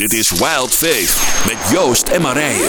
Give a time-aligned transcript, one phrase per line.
[0.00, 1.16] Dit is Wild Faith
[1.46, 2.68] met Joost en Marije.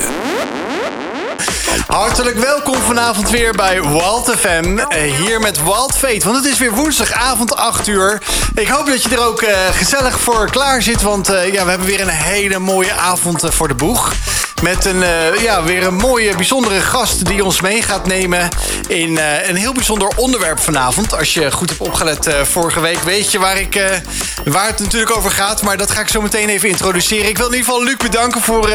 [1.88, 4.77] Hartelijk welkom vanavond weer bij Wild FM.
[4.77, 6.25] Eh, hier met Wild Fate.
[6.25, 8.21] Want het is weer woensdagavond 8 uur.
[8.55, 11.02] Ik hoop dat je er ook eh, gezellig voor klaar zit.
[11.02, 14.13] Want eh, ja, we hebben weer een hele mooie avond voor de boeg.
[14.62, 15.03] Met een,
[15.41, 18.49] ja, weer een mooie, bijzondere gast die ons mee gaat nemen
[18.88, 21.17] in een heel bijzonder onderwerp vanavond.
[21.17, 24.02] Als je goed hebt opgelet vorige week, weet je waar, ik,
[24.45, 25.61] waar het natuurlijk over gaat.
[25.61, 27.29] Maar dat ga ik zo meteen even introduceren.
[27.29, 28.67] Ik wil in ieder geval Luc bedanken voor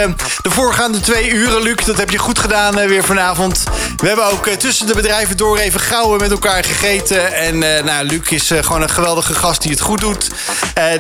[0.43, 1.63] de voorgaande twee uren.
[1.63, 3.63] Luc, dat heb je goed gedaan weer vanavond.
[3.97, 7.35] We hebben ook tussen de bedrijven door even gauw met elkaar gegeten.
[7.35, 10.31] En nou, Luc is gewoon een geweldige gast die het goed doet.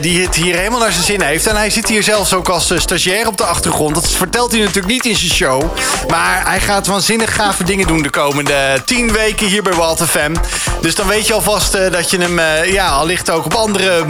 [0.00, 1.46] die het hier helemaal naar zijn zin heeft.
[1.46, 3.94] En hij zit hier zelfs ook als stagiair op de achtergrond.
[3.94, 5.62] Dat vertelt hij natuurlijk niet in zijn show.
[6.08, 10.34] Maar hij gaat waanzinnig gave dingen doen de komende tien weken hier bij Walter FM.
[10.80, 12.40] Dus dan weet je alvast dat je hem
[12.72, 14.04] ja, allicht ook op andere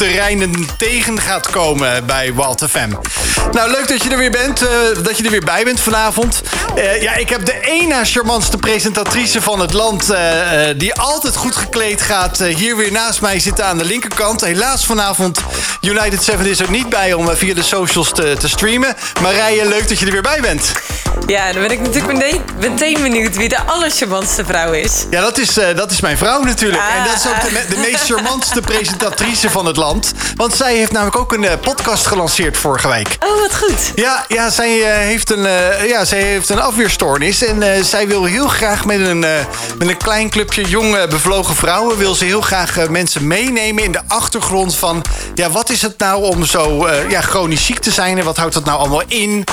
[0.00, 2.90] terreinen tegen gaat komen bij Walt FM.
[3.52, 4.62] Nou, leuk dat je er weer bent.
[4.62, 4.68] Uh,
[5.02, 6.42] dat je er weer bij bent vanavond.
[6.76, 10.10] Uh, ja, ik heb de ene charmantste presentatrice van het land...
[10.10, 10.18] Uh,
[10.76, 14.40] die altijd goed gekleed gaat, hier weer naast mij zitten aan de linkerkant.
[14.40, 15.40] Helaas vanavond
[15.80, 18.96] United 7 is er niet bij om via de socials te, te streamen.
[19.22, 20.72] Marije, leuk dat je er weer bij bent.
[21.26, 25.06] Ja, dan ben ik natuurlijk meteen, meteen benieuwd wie de allercharmantste vrouw is.
[25.10, 26.82] Ja, dat is, dat is mijn vrouw natuurlijk.
[26.82, 29.89] Ah, en dat is ook de, de meest charmantste presentatrice van het land.
[30.36, 33.16] Want zij heeft namelijk ook een eh, podcast gelanceerd vorige week.
[33.20, 33.92] Oh, wat goed.
[33.94, 37.44] Ja, ja, zij, uh, heeft, een, uh, ja zij heeft een afweerstoornis.
[37.44, 39.18] En zij wil heel graag met een,
[39.78, 41.98] met een klein clubje jonge bevlogen vrouwen...
[41.98, 45.04] wil ze heel graag mensen meenemen in de achtergrond van...
[45.34, 48.54] ja, wat is het nou om zo ja, chronisch ziek te zijn en wat houdt
[48.54, 49.44] dat nou allemaal in?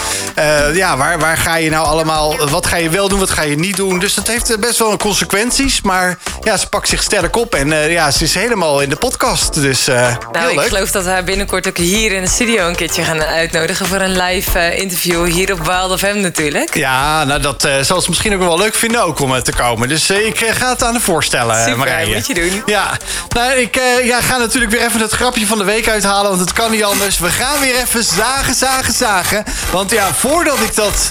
[0.73, 2.49] ja, waar, waar ga je nou allemaal...
[2.49, 3.99] wat ga je wel doen, wat ga je niet doen?
[3.99, 5.81] Dus dat heeft best wel consequenties.
[5.81, 9.53] Maar ja, ze pakt zich sterk op en ja, ze is helemaal in de podcast.
[9.53, 9.87] Dus
[10.31, 13.85] nou, ik geloof dat we binnenkort ook hier in de studio een keertje gaan uitnodigen
[13.85, 16.75] voor een live uh, interview hier op Wild FM natuurlijk.
[16.75, 19.53] Ja, nou dat uh, zal ze misschien ook wel leuk vinden ook om uh, te
[19.53, 19.89] komen.
[19.89, 22.15] Dus ik ga het aan de voorstellen, Super, Marije.
[22.15, 22.61] moet je doen.
[22.65, 22.97] Ja,
[23.29, 26.53] nou ik ja, ga natuurlijk weer even het grapje van de week uithalen, want het
[26.53, 27.19] kan niet anders.
[27.19, 29.43] We gaan weer even zagen, zagen, zagen.
[29.71, 31.09] Want ja, voordat ik dat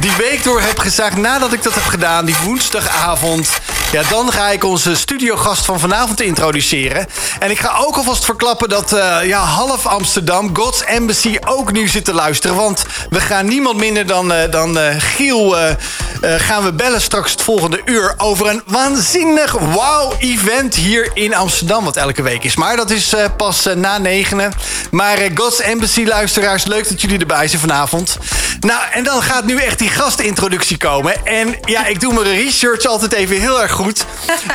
[0.00, 3.48] die week door heb gezaagd, nadat ik dat heb gedaan, die woensdagavond,
[3.92, 7.06] ja, dan ga ik onze studiogast van vanavond introduceren.
[7.38, 11.88] En ik ga ook alvast verklappen dat uh, ja, half Amsterdam, God's Embassy, ook nu
[11.88, 12.56] zit te luisteren.
[12.56, 15.56] Want we gaan niemand minder dan, uh, dan uh, Giel
[16.20, 18.14] gaan we bellen straks het volgende uur...
[18.16, 22.56] over een waanzinnig wow-event hier in Amsterdam, wat elke week is.
[22.56, 24.52] Maar dat is pas na negenen.
[24.90, 28.18] Maar God's Embassy, luisteraars, leuk dat jullie erbij zijn vanavond.
[28.60, 31.26] Nou, en dan gaat nu echt die gastintroductie komen.
[31.26, 34.04] En ja, ik doe mijn research altijd even heel erg goed.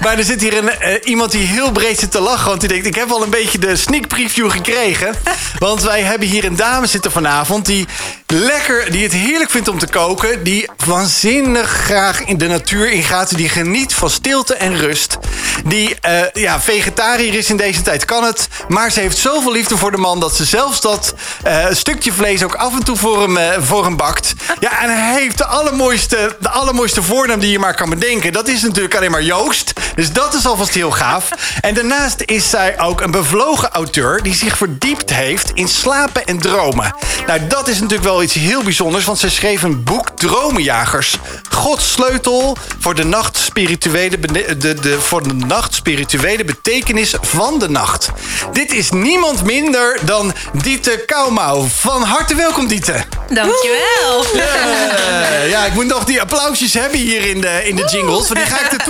[0.01, 2.47] Maar er zit hier een, iemand die heel breed zit te lachen.
[2.47, 5.15] Want die denkt, ik heb al een beetje de sneak preview gekregen.
[5.59, 7.87] Want wij hebben hier een dame zitten vanavond die
[8.27, 10.43] lekker, die het heerlijk vindt om te koken.
[10.43, 13.37] Die waanzinnig graag in de natuur ingaat.
[13.37, 15.17] Die geniet van stilte en rust.
[15.65, 18.47] Die uh, ja, vegetariër is in deze tijd, kan het.
[18.67, 21.13] Maar ze heeft zoveel liefde voor de man dat ze zelfs dat
[21.47, 24.33] uh, stukje vlees ook af en toe voor hem, voor hem bakt.
[24.59, 28.33] Ja, en hij heeft de allermooiste, de allermooiste voornaam die je maar kan bedenken.
[28.33, 29.73] Dat is natuurlijk alleen maar Joost.
[29.95, 31.29] Dus dat is alvast heel gaaf.
[31.61, 36.39] En daarnaast is zij ook een bevlogen auteur die zich verdiept heeft in slapen en
[36.39, 36.95] dromen.
[37.27, 41.17] Nou, dat is natuurlijk wel iets heel bijzonders, want ze schreef een boek Dromenjagers.
[41.49, 44.19] Gods sleutel voor de nacht spirituele,
[44.57, 48.09] de, de, voor de nacht spirituele betekenis van de nacht.
[48.51, 51.67] Dit is niemand minder dan Diete Kouwmouw.
[51.79, 53.05] Van harte welkom, Diete.
[53.29, 54.25] Dankjewel.
[54.33, 58.35] Ja, ja, ik moet nog die applausjes hebben hier in de, in de jingles, want
[58.35, 58.83] die ga ik er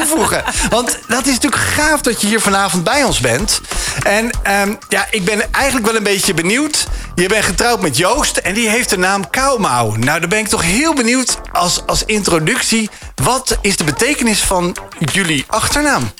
[0.70, 3.62] Want dat is natuurlijk gaaf dat je hier vanavond bij ons bent.
[4.03, 6.88] En um, ja, ik ben eigenlijk wel een beetje benieuwd.
[7.16, 9.96] Je bent getrouwd met Joost en die heeft de naam Kouwmouw.
[9.96, 12.90] Nou, dan ben ik toch heel benieuwd als, als introductie.
[13.24, 16.12] Wat is de betekenis van jullie achternaam?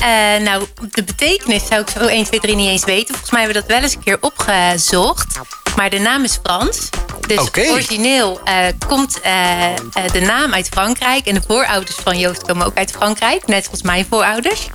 [0.00, 3.08] Uh, nou, de betekenis zou ik zo 1, 2, 3 niet eens weten.
[3.08, 5.38] Volgens mij hebben we dat wel eens een keer opgezocht.
[5.76, 6.88] Maar de naam is Frans.
[7.26, 7.70] Dus okay.
[7.70, 8.54] origineel uh,
[8.86, 11.26] komt uh, de naam uit Frankrijk.
[11.26, 13.46] En de voorouders van Joost komen ook uit Frankrijk.
[13.46, 14.66] Net zoals mijn voorouders.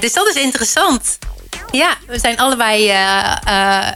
[0.00, 1.18] dus dat is interessant.
[1.70, 2.90] Ja, we zijn allebei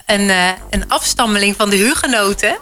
[0.06, 0.30] een,
[0.70, 2.56] een afstammeling van de Hugenoten.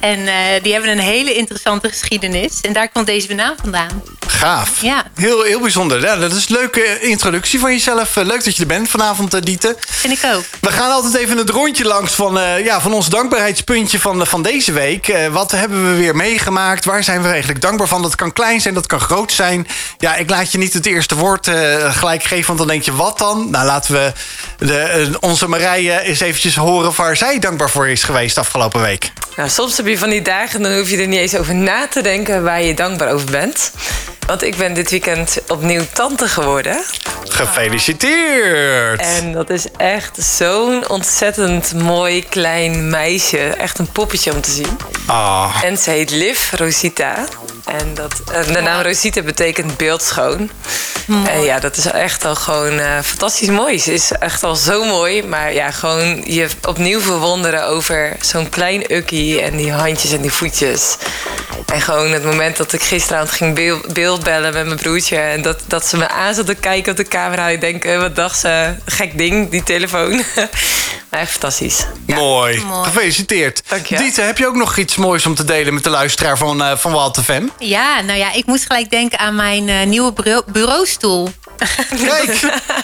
[0.00, 0.24] En
[0.62, 2.60] die hebben een hele interessante geschiedenis.
[2.60, 4.02] En daar komt deze naam vandaan.
[4.30, 4.80] Gaaf.
[4.80, 5.04] Ja.
[5.14, 6.00] Heel, heel bijzonder.
[6.00, 8.16] Ja, dat is een leuke introductie van jezelf.
[8.16, 9.76] Eh, leuk dat je er bent vanavond, uh, Diete.
[9.88, 10.44] Vind ik ook.
[10.60, 14.42] We gaan altijd even het rondje langs van, uh, ja, van ons dankbaarheidspuntje van, van
[14.42, 15.16] deze week.
[15.30, 16.84] wat hebben we weer meegemaakt?
[16.84, 18.02] Waar zijn we eigenlijk dankbaar van?
[18.02, 19.66] Dat kan klein zijn, dat kan groot zijn.
[19.98, 21.50] Ja, ik laat je niet het eerste woord
[21.88, 23.50] gelijk geven, want dan denk je, wat dan?
[23.50, 24.12] Nou, laten we
[24.58, 29.12] de, onze Marije eens eventjes horen waar zij dankbaar voor is geweest afgelopen week.
[29.36, 31.88] Nou, soms heb je van die dagen, dan hoef je er niet eens over na
[31.88, 33.72] te denken waar je dankbaar over bent.
[34.28, 36.84] Want ik ben dit weekend opnieuw tante geworden.
[37.28, 39.00] Gefeliciteerd!
[39.00, 43.38] En dat is echt zo'n ontzettend mooi klein meisje.
[43.38, 44.76] Echt een poppetje om te zien.
[45.06, 45.60] Ah.
[45.64, 47.24] En ze heet Liv Rosita.
[47.64, 48.22] En dat,
[48.52, 50.50] de naam Rosita betekent beeldschoon.
[51.26, 53.78] En ja, dat is echt al gewoon uh, fantastisch mooi.
[53.78, 55.22] Ze is echt al zo mooi.
[55.22, 60.32] Maar ja, gewoon je opnieuw verwonderen over zo'n klein ukkie en die handjes en die
[60.32, 60.96] voetjes.
[61.72, 63.54] En gewoon het moment dat ik gisteravond ging
[64.18, 65.16] beeldbellen met mijn broertje.
[65.16, 67.48] En dat, dat ze me aan zat te kijken op de camera.
[67.48, 68.74] Ik denk, eh, wat dacht ze?
[68.84, 70.10] Gek ding, die telefoon.
[71.10, 71.86] maar echt fantastistisch.
[72.06, 72.62] Mooi.
[72.82, 73.62] Gefeliciteerd.
[73.68, 73.96] Dank je.
[73.96, 76.76] Dieter, heb je ook nog iets moois om te delen met de luisteraar van, uh,
[76.76, 77.46] van Walt FM?
[77.58, 81.30] Ja, nou ja, ik moest gelijk denken aan mijn uh, nieuwe bureaustoel.
[82.06, 82.40] Kijk,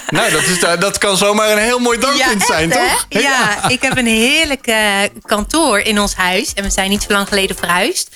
[0.09, 3.07] nou, dat, is, dat kan zomaar een heel mooi dankpunt ja, zijn, toch?
[3.09, 4.75] Ja, ja, ik heb een heerlijk
[5.23, 6.53] kantoor in ons huis.
[6.55, 8.11] En we zijn niet zo lang geleden verhuisd.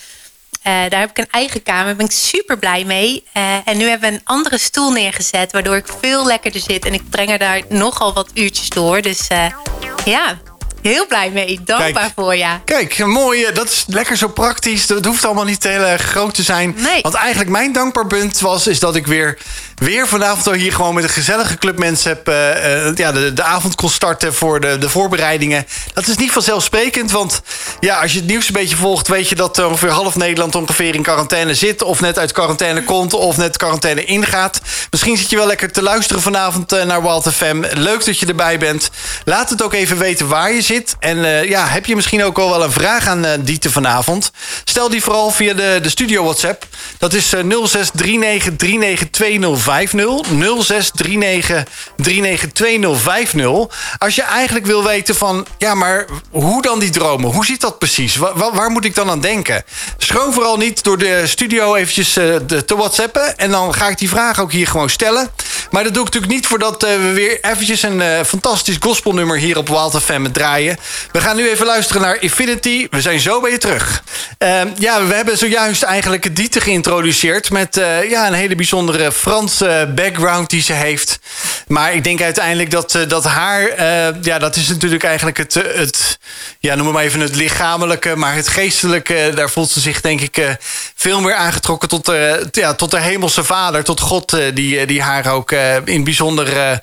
[0.69, 3.25] Uh, daar heb ik een eigen kamer, daar ben ik super blij mee.
[3.37, 6.85] Uh, en nu hebben we een andere stoel neergezet, waardoor ik veel lekkerder zit.
[6.85, 9.03] En ik breng er daar nogal wat uurtjes door.
[9.03, 9.44] Dus uh,
[10.05, 10.38] ja,
[10.82, 11.61] heel blij mee.
[11.65, 12.61] Dankbaar kijk, voor, ja.
[12.65, 13.53] Kijk, mooi.
[13.53, 14.87] Dat is lekker zo praktisch.
[14.87, 16.75] Dat hoeft allemaal niet heel erg groot te zijn.
[16.76, 17.00] Nee.
[17.03, 18.67] Want eigenlijk mijn dankbaar punt was...
[18.67, 19.38] is dat ik weer,
[19.78, 22.28] weer vanavond al hier gewoon met een gezellige club mensen heb...
[22.28, 25.66] Uh, uh, ja, de, de avond kon starten voor de, de voorbereidingen.
[25.92, 27.10] Dat is niet vanzelfsprekend.
[27.10, 27.42] Want
[27.80, 29.08] ja, als je het nieuws een beetje volgt...
[29.08, 31.82] weet je dat ongeveer half Nederland ongeveer in quarantaine zit...
[31.82, 34.60] of net uit quarantaine komt of net quarantaine ingaat.
[34.90, 37.64] Misschien zit je wel lekker te luisteren vanavond uh, naar Wild FM.
[37.72, 38.90] Leuk dat je erbij bent.
[39.25, 40.96] Laat het ook even weten waar je zit.
[40.98, 44.30] En ja, heb je misschien ook al wel een vraag aan Dieter vanavond?
[44.64, 46.66] Stel die vooral via de, de studio WhatsApp.
[46.98, 47.70] Dat is uh, 0639392050.
[50.38, 50.44] 0639392050.
[53.98, 55.46] Als je eigenlijk wil weten van...
[55.58, 57.30] ja, maar hoe dan die dromen?
[57.30, 58.16] Hoe zit dat precies?
[58.16, 59.64] Wa waar, waar moet ik dan aan denken?
[59.98, 63.38] Schroom vooral niet door de studio eventjes de, te whatsappen.
[63.38, 65.30] En dan ga ik die vraag ook hier gewoon stellen.
[65.70, 69.69] Maar dat doe ik natuurlijk niet voordat we weer eventjes een fantastisch gospelnummer hier op
[69.69, 70.78] Wild FM draaien.
[71.12, 72.86] We gaan nu even luisteren naar Infinity.
[72.90, 74.02] We zijn zo bij je terug.
[74.38, 77.50] Uh, ja, we hebben zojuist eigenlijk Dieter geïntroduceerd...
[77.50, 81.19] met uh, ja, een hele bijzondere Franse background die ze heeft.
[81.67, 83.85] Maar ik denk uiteindelijk dat, uh, dat haar...
[84.23, 86.19] ja, dat is natuurlijk eigenlijk het, het...
[86.59, 88.17] ja, noem maar even het lichamelijke...
[88.17, 90.56] maar het geestelijke, daar voelt ze zich denk ik...
[90.94, 92.12] veel meer aangetrokken tot,
[92.50, 93.85] ja, tot de hemelse vader...
[93.85, 95.53] tot God die, die haar ook
[95.85, 96.81] in bijzonder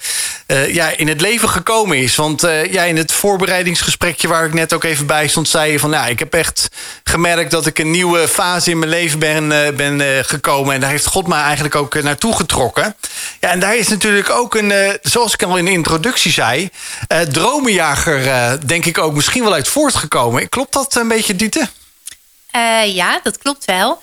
[0.67, 2.15] ja, in het leven gekomen is.
[2.15, 5.79] Want ja, in het voorbereiding gesprekje waar ik net ook even bij stond, zei je
[5.79, 6.67] van nou, ik heb echt
[7.03, 10.73] gemerkt dat ik een nieuwe fase in mijn leven ben, ben uh, gekomen.
[10.73, 12.95] En daar heeft God mij eigenlijk ook uh, naartoe getrokken.
[13.39, 16.69] Ja, en daar is natuurlijk ook een, zoals ik al in de introductie zei,
[17.31, 20.49] dromenjager, denk ik ook misschien wel uit voortgekomen.
[20.49, 21.67] Klopt dat een beetje, Diete?
[22.85, 24.01] ja, dat klopt wel.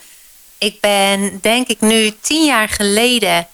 [0.57, 3.47] Ik ben, denk ik, nu tien jaar geleden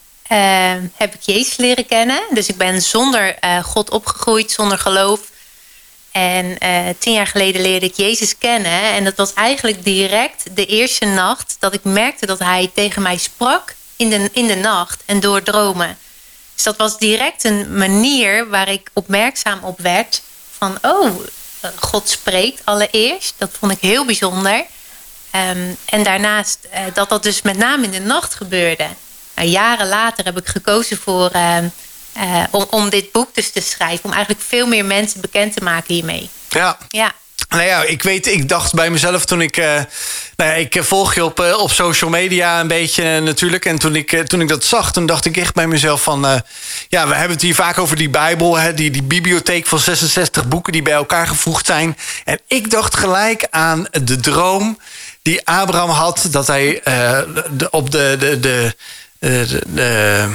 [0.95, 2.22] heb ik Jezus leren kennen.
[2.33, 5.19] Dus ik ben zonder God opgegroeid, zonder geloof.
[6.19, 8.81] En uh, tien jaar geleden leerde ik Jezus kennen.
[8.81, 13.18] En dat was eigenlijk direct de eerste nacht dat ik merkte dat hij tegen mij
[13.18, 15.98] sprak in de, in de nacht en door dromen.
[16.56, 20.21] Dus dat was direct een manier waar ik opmerkzaam op werd.
[20.57, 21.10] Van, oh,
[21.75, 23.33] God spreekt allereerst.
[23.38, 24.65] Dat vond ik heel bijzonder.
[25.36, 28.88] Um, en daarnaast uh, dat dat dus met name in de nacht gebeurde.
[29.36, 31.32] Nou, jaren later heb ik gekozen voor...
[31.36, 31.58] Uh,
[32.18, 34.06] uh, om, om dit boek dus te schrijven.
[34.06, 36.30] Om eigenlijk veel meer mensen bekend te maken hiermee.
[36.50, 36.78] Ja.
[36.88, 37.12] Ja.
[37.50, 39.58] Nou ja, ik weet, ik dacht bij mezelf toen ik.
[39.58, 39.66] Uh,
[40.36, 43.66] nou ja, ik volg je op, uh, op social media een beetje natuurlijk.
[43.66, 46.44] En toen ik, toen ik dat zag, toen dacht ik echt bij mezelf van.
[46.88, 50.48] ja, we hebben het hier vaak over die Bijbel, hè, die, die bibliotheek van 66
[50.48, 51.98] boeken die bij elkaar gevoegd zijn.
[52.25, 54.80] En ik dacht gelijk aan de droom
[55.22, 56.82] die Abraham had, dat hij
[57.51, 58.16] de, op de.
[58.20, 58.75] de, de,
[59.20, 60.28] de, de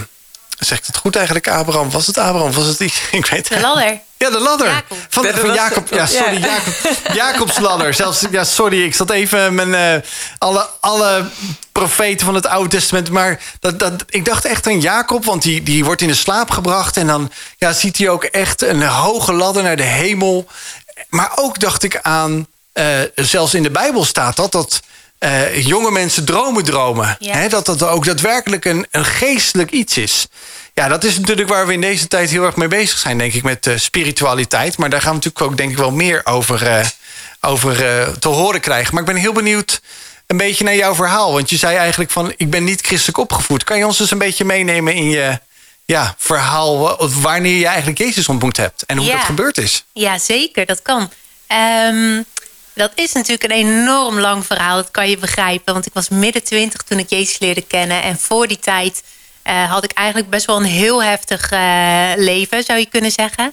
[0.59, 1.91] Zegt het goed eigenlijk, Abraham?
[1.91, 2.53] Was het Abraham?
[2.53, 2.81] Was het
[3.11, 4.01] Ik weet De ladder.
[4.17, 4.67] Ja, de ladder.
[4.67, 4.99] Jacob.
[5.09, 5.89] Van, van Jacob.
[5.95, 6.47] Ja, sorry, ja.
[6.47, 7.15] Jacob.
[7.15, 7.95] Jacobs ladder.
[7.95, 10.09] Zelfs, ja, sorry, ik zat even mijn, uh,
[10.39, 11.25] alle, alle
[11.73, 13.11] profeten van het Oude Testament.
[13.11, 16.51] Maar dat, dat, ik dacht echt aan Jacob, want die, die wordt in de slaap
[16.51, 16.97] gebracht.
[16.97, 20.47] En dan ja, ziet hij ook echt een hoge ladder naar de hemel.
[21.09, 22.47] Maar ook dacht ik aan
[23.15, 24.81] zelfs in de Bijbel staat dat, dat
[25.55, 27.17] jonge mensen dromen dromen.
[27.21, 30.27] Hè, dat dat ook daadwerkelijk een, een geestelijk iets is.
[30.75, 33.33] Ja, dat is natuurlijk waar we in deze tijd heel erg mee bezig zijn, denk
[33.33, 34.77] ik, met spiritualiteit.
[34.77, 36.93] Maar daar gaan we natuurlijk ook, denk ik, wel meer over,
[37.41, 37.77] over
[38.19, 38.95] te horen krijgen.
[38.95, 39.81] Maar ik ben heel benieuwd
[40.27, 41.33] een beetje naar jouw verhaal.
[41.33, 43.65] Want je zei eigenlijk van, ik ben niet christelijk opgevoed.
[43.65, 45.39] Kan je ons dus een beetje meenemen in je
[45.85, 46.97] ja, verhaal...
[47.21, 49.85] wanneer je eigenlijk Jezus ontmoet hebt en hoe dat gebeurd is?
[49.93, 50.67] Ja, zeker.
[50.67, 51.11] Dat kan.
[51.47, 52.23] Ehm,
[52.75, 54.77] dat is natuurlijk een enorm lang verhaal.
[54.77, 55.73] Dat kan je begrijpen.
[55.73, 58.03] Want ik was midden twintig toen ik Jezus leerde kennen.
[58.03, 59.03] En voor die tijd
[59.45, 63.53] uh, had ik eigenlijk best wel een heel heftig uh, leven, zou je kunnen zeggen.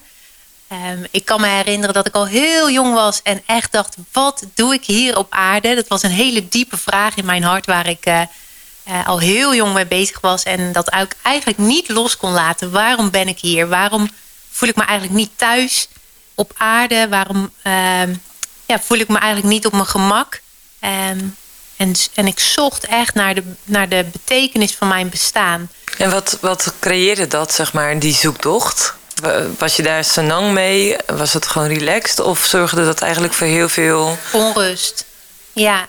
[0.72, 4.44] Um, ik kan me herinneren dat ik al heel jong was en echt dacht: wat
[4.54, 5.74] doe ik hier op aarde?
[5.74, 9.74] Dat was een hele diepe vraag in mijn hart waar ik uh, al heel jong
[9.74, 12.70] mee bezig was en dat ik eigenlijk niet los kon laten.
[12.70, 13.68] Waarom ben ik hier?
[13.68, 14.10] Waarom
[14.50, 15.88] voel ik me eigenlijk niet thuis
[16.34, 17.08] op aarde?
[17.08, 18.02] Waarom uh,
[18.72, 20.40] ja, voel ik me eigenlijk niet op mijn gemak?
[20.80, 21.36] Um,
[21.76, 25.70] en, en ik zocht echt naar de, naar de betekenis van mijn bestaan.
[25.98, 28.94] En wat, wat creëerde dat, zeg maar, die zoektocht?
[29.58, 30.96] Was je daar senang mee?
[31.06, 32.20] Was het gewoon relaxed?
[32.20, 34.18] Of zorgde dat eigenlijk voor heel veel...
[34.32, 35.04] Onrust.
[35.52, 35.88] Ja.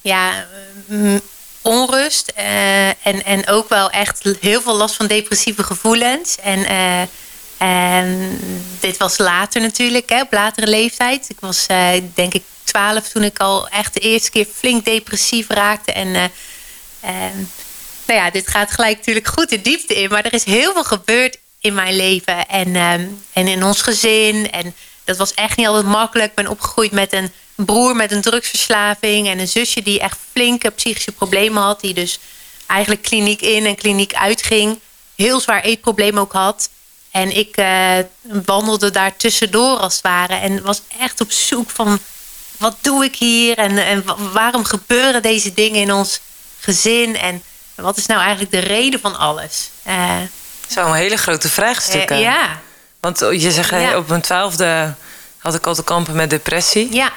[0.00, 0.46] Ja,
[0.86, 1.20] mm,
[1.62, 2.32] onrust.
[2.38, 6.36] Uh, en, en ook wel echt heel veel last van depressieve gevoelens.
[6.36, 7.02] En, uh,
[7.60, 8.38] en
[8.80, 11.26] dit was later natuurlijk, hè, op latere leeftijd.
[11.28, 15.48] Ik was uh, denk ik twaalf toen ik al echt de eerste keer flink depressief
[15.48, 15.92] raakte.
[15.92, 16.30] En
[18.06, 20.10] nou ja, dit gaat gelijk natuurlijk goed de diepte in.
[20.10, 24.50] Maar er is heel veel gebeurd in mijn leven en, ehm, en in ons gezin.
[24.50, 24.74] En
[25.04, 26.28] dat was echt niet altijd makkelijk.
[26.28, 30.70] Ik ben opgegroeid met een broer met een drugsverslaving en een zusje die echt flinke
[30.70, 31.80] psychische problemen had.
[31.80, 32.18] Die dus
[32.66, 34.78] eigenlijk kliniek in en kliniek uitging.
[35.14, 36.70] Heel zwaar eetproblemen ook had.
[37.10, 40.34] En ik uh, wandelde daar tussendoor als het ware.
[40.34, 41.98] En was echt op zoek van
[42.58, 43.58] wat doe ik hier?
[43.58, 46.20] En, en waarom gebeuren deze dingen in ons
[46.58, 47.16] gezin?
[47.16, 47.42] En
[47.74, 49.70] wat is nou eigenlijk de reden van alles?
[49.86, 50.16] Uh,
[50.68, 52.16] zo een hele grote vraagstukken.
[52.16, 52.60] Uh, ja.
[53.00, 54.94] Want je zegt, op mijn twaalfde
[55.38, 56.94] had ik al te kampen met depressie.
[56.94, 57.12] Ja,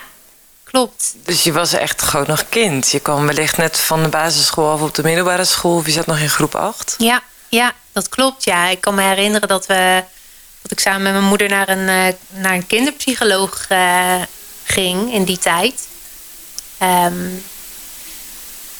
[0.64, 1.16] klopt.
[1.24, 2.90] Dus je was echt gewoon nog kind.
[2.90, 5.76] Je kwam wellicht net van de basisschool af op de middelbare school.
[5.76, 6.96] Of je zat nog in groep 8.
[6.98, 7.22] Ja,
[7.54, 8.44] ja dat klopt.
[8.44, 8.68] Ja.
[8.68, 10.04] Ik kan me herinneren dat, we,
[10.62, 14.22] dat ik samen met mijn moeder naar een, uh, naar een kinderpsycholoog uh,
[14.64, 15.88] ging in die tijd.
[16.82, 17.44] Um,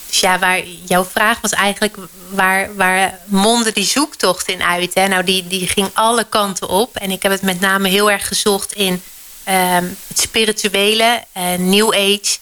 [0.08, 1.96] dus ja, waar, jouw vraag was eigenlijk
[2.30, 4.94] waar, waar mondde die zoektocht in uit?
[4.94, 5.08] Hè?
[5.08, 6.96] Nou, die, die ging alle kanten op.
[6.96, 11.94] En ik heb het met name heel erg gezocht in um, het spirituele, uh, New
[11.94, 12.38] Age,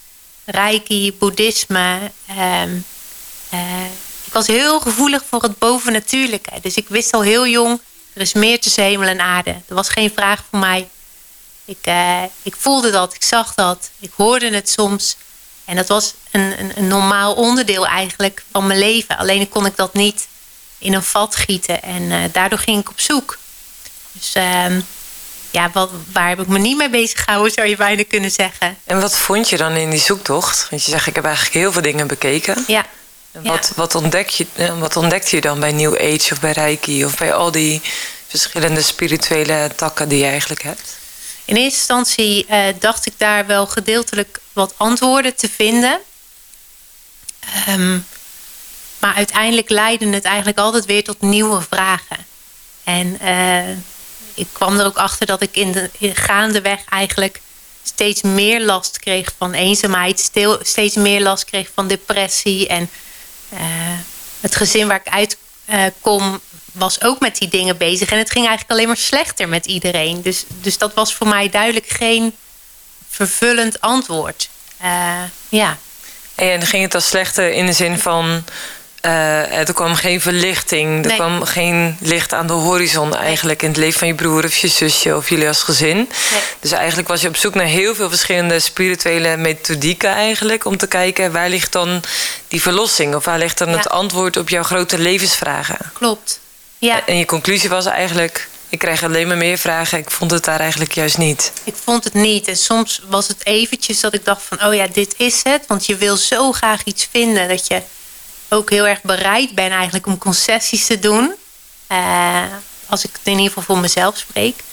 [0.46, 2.12] Reiki, Boeddhisme.
[2.30, 2.64] Uh,
[4.32, 6.52] ik was heel gevoelig voor het bovennatuurlijke.
[6.62, 7.80] Dus ik wist al heel jong,
[8.14, 9.50] er is meer tussen hemel en aarde.
[9.50, 10.88] Er was geen vraag voor mij.
[11.66, 15.18] Ik, uh, ik voelde dat, ik zag dat, ik hoorde het soms.
[15.66, 19.18] En dat was een, een, een, normaal onderdeel eigenlijk van mijn leven.
[19.18, 20.28] Alleen kon ik dat niet
[20.78, 21.84] in een vat gieten.
[21.84, 23.38] En uh, daardoor ging ik op zoek.
[24.12, 24.66] Dus uh,
[25.50, 28.78] ja, wat, waar heb ik me niet mee bezig gehouden, zou je bijna kunnen zeggen.
[28.84, 30.68] En wat vond je dan in die zoektocht?
[30.70, 32.64] Want je zegt, ik heb eigenlijk heel veel dingen bekeken.
[32.68, 32.86] Ja.
[33.32, 36.52] En wat, wat, ontdek je, eh, wat ontdekte je dan bij New Age of bij
[36.52, 37.06] Reiki...
[37.06, 37.82] of bij al die
[38.28, 40.98] verschillende spirituele takken die je eigenlijk hebt?
[41.46, 46.00] In eerste instantie uh, dacht ik daar wel gedeeltelijk wat antwoorden te vinden.
[47.70, 48.06] Um,
[49.00, 52.26] maar uiteindelijk leidde het eigenlijk altijd weer tot nieuwe vragen.
[52.84, 53.70] En uh,
[54.34, 57.42] ik kwam er ook achter dat ik in de in gaandeweg eigenlijk
[57.84, 62.68] steeds meer last kreeg van eenzaamheid, stil, steeds meer last kreeg van depressie.
[62.68, 62.90] En
[64.39, 65.31] het gezin waar ik
[65.65, 66.41] uitkom
[66.72, 68.12] was ook met die dingen bezig.
[68.12, 70.22] En het ging eigenlijk alleen maar slechter met iedereen.
[70.22, 72.36] Dus, dus dat was voor mij duidelijk geen
[73.10, 74.50] vervullend antwoord.
[74.84, 75.77] Uh, ja.
[76.36, 78.43] En ging het dan slechter in de zin van...
[79.05, 81.05] Uh, er kwam geen verlichting.
[81.05, 83.62] Er kwam geen licht aan de horizon eigenlijk...
[83.62, 85.96] in het leven van je broer of je zusje of jullie als gezin.
[85.96, 86.41] Nee.
[86.60, 90.65] Dus eigenlijk was je op zoek naar heel veel verschillende spirituele methodieken eigenlijk...
[90.65, 92.03] om te kijken waar ligt dan
[92.48, 93.15] die verlossing...
[93.15, 93.77] of waar ligt dan ja.
[93.77, 95.77] het antwoord op jouw grote levensvragen.
[95.93, 96.39] Klopt.
[96.77, 97.05] Ja.
[97.05, 99.98] En je conclusie was eigenlijk, ik krijg alleen maar meer vragen.
[99.98, 101.51] Ik vond het daar eigenlijk juist niet.
[101.63, 102.48] Ik vond het niet.
[102.48, 105.63] En soms was het eventjes dat ik dacht van, oh ja, dit is het.
[105.67, 107.81] Want je wil zo graag iets vinden dat je
[108.53, 111.34] ook heel erg bereid bent eigenlijk om concessies te doen.
[111.91, 112.43] Uh,
[112.88, 114.63] als ik het in ieder geval voor mezelf spreek.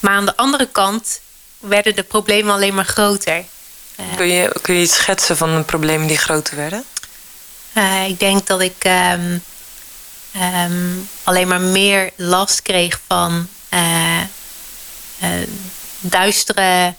[0.00, 1.20] Maar aan de andere kant
[1.58, 3.44] werden de problemen alleen maar groter.
[4.00, 6.84] Uh, kun, je, kun je iets schetsen van de problemen die groter werden?
[7.72, 9.42] Uh, ik denk dat ik um,
[10.36, 13.48] um, alleen maar meer last kreeg van
[16.00, 16.94] duistere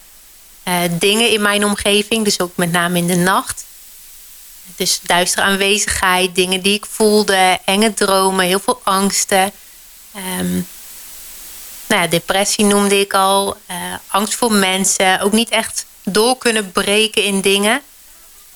[0.89, 3.63] dingen in mijn omgeving, dus ook met name in de nacht.
[4.75, 9.51] Dus duistere aanwezigheid, dingen die ik voelde, enge dromen, heel veel angsten.
[10.39, 10.67] Um,
[11.87, 13.75] nou depressie noemde ik al, uh,
[14.07, 17.81] angst voor mensen, ook niet echt door kunnen breken in dingen.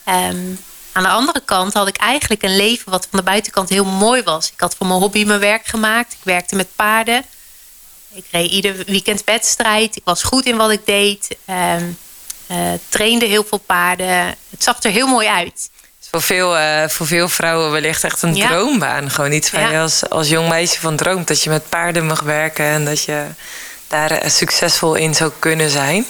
[0.07, 0.59] Um,
[0.91, 4.23] aan de andere kant had ik eigenlijk een leven wat van de buitenkant heel mooi
[4.23, 4.51] was.
[4.51, 6.13] Ik had voor mijn hobby mijn werk gemaakt.
[6.13, 7.25] Ik werkte met paarden.
[8.13, 9.95] Ik reed ieder weekend wedstrijd.
[9.95, 11.37] Ik was goed in wat ik deed.
[11.49, 11.97] Um,
[12.51, 14.07] uh, trainde heel veel paarden.
[14.49, 15.69] Het zag er heel mooi uit.
[16.13, 19.11] Voor veel, uh, voor veel vrouwen wellicht echt een droombaan.
[19.11, 21.27] Gewoon iets waar je als, als jong meisje van droomt.
[21.27, 23.25] Dat je met paarden mag werken en dat je
[23.87, 26.05] daar uh, succesvol in zou kunnen zijn.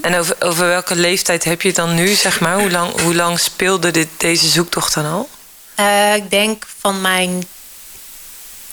[0.00, 2.58] En over, over welke leeftijd heb je dan nu, zeg maar?
[2.58, 5.28] Hoe lang, hoe lang speelde dit, deze zoektocht dan al?
[5.76, 7.46] Uh, ik denk van mijn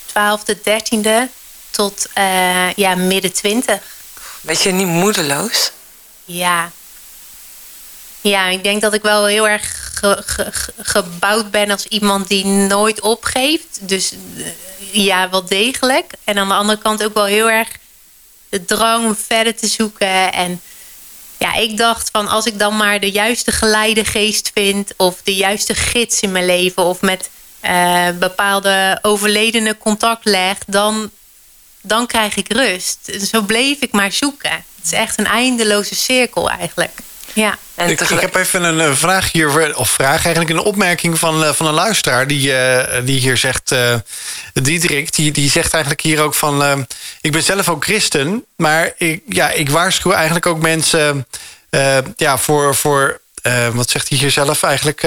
[0.05, 1.29] twaalfde, dertiende
[1.69, 3.81] tot uh, ja, midden twintig.
[4.41, 5.71] Weet je niet moedeloos?
[6.25, 6.71] Ja.
[8.21, 10.51] Ja, ik denk dat ik wel heel erg ge, ge,
[10.81, 13.79] gebouwd ben als iemand die nooit opgeeft.
[13.81, 14.45] Dus uh,
[14.91, 16.13] ja, wel degelijk.
[16.23, 17.67] En aan de andere kant ook wel heel erg
[18.49, 20.61] de drang om verder te zoeken en
[21.37, 24.93] ja, ik dacht van als ik dan maar de juiste geleide geest vind...
[24.97, 26.83] of de juiste gids in mijn leven...
[26.83, 27.29] of met
[27.65, 30.57] uh, bepaalde overledenen contact leg...
[30.67, 31.11] Dan,
[31.81, 33.11] dan krijg ik rust.
[33.31, 34.51] Zo bleef ik maar zoeken.
[34.51, 36.99] Het is echt een eindeloze cirkel eigenlijk.
[37.37, 37.57] Ja.
[37.75, 41.53] En ik, ik, heb even een vraag hier, of vraag eigenlijk een opmerking van, eh,
[41.53, 43.95] van een luisteraar die, uh, die hier zegt, uh,
[44.53, 46.87] Diederik, die, die zegt eigenlijk hier ook van,
[47.21, 51.27] ik ben zelf ook christen, maar ik, ja, ik waarschuw eigenlijk ook mensen
[52.15, 53.21] ja, voor, voor
[53.73, 55.01] wat zegt hij hier zelf eigenlijk?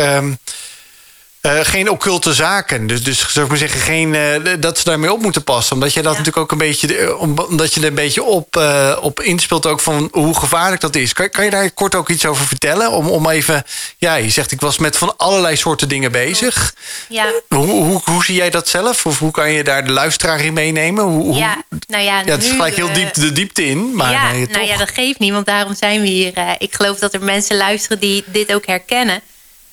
[1.42, 2.87] Uh, geen occulte zaken.
[2.87, 5.75] Dus, dus zou ik maar zeggen, geen, uh, dat ze daarmee op moeten passen.
[5.75, 6.18] Omdat je dat ja.
[6.18, 9.80] natuurlijk ook een beetje, eh, omdat je er een beetje op, uh, op inspeelt, ook
[9.80, 11.12] van hoe gevaarlijk dat is.
[11.12, 12.92] Kan, kan je daar kort ook iets over vertellen?
[12.92, 13.64] Om, om even,
[13.99, 16.75] ja, je zegt ik was met van allerlei soorten dingen bezig.
[17.09, 17.26] Ja.
[17.49, 19.06] Hoe, hoe, hoe zie jij dat zelf?
[19.06, 21.04] Of hoe kan je daar de luisteraar in meenemen?
[21.04, 23.94] Hoe, ja, nou ja, ja, het is gelijk heel diep de diepte in.
[23.94, 26.32] Maar ja, nou ja, dat geeft niet, want daarom zijn we hier.
[26.59, 29.23] ik geloof dat er mensen luisteren die dit ook herkennen.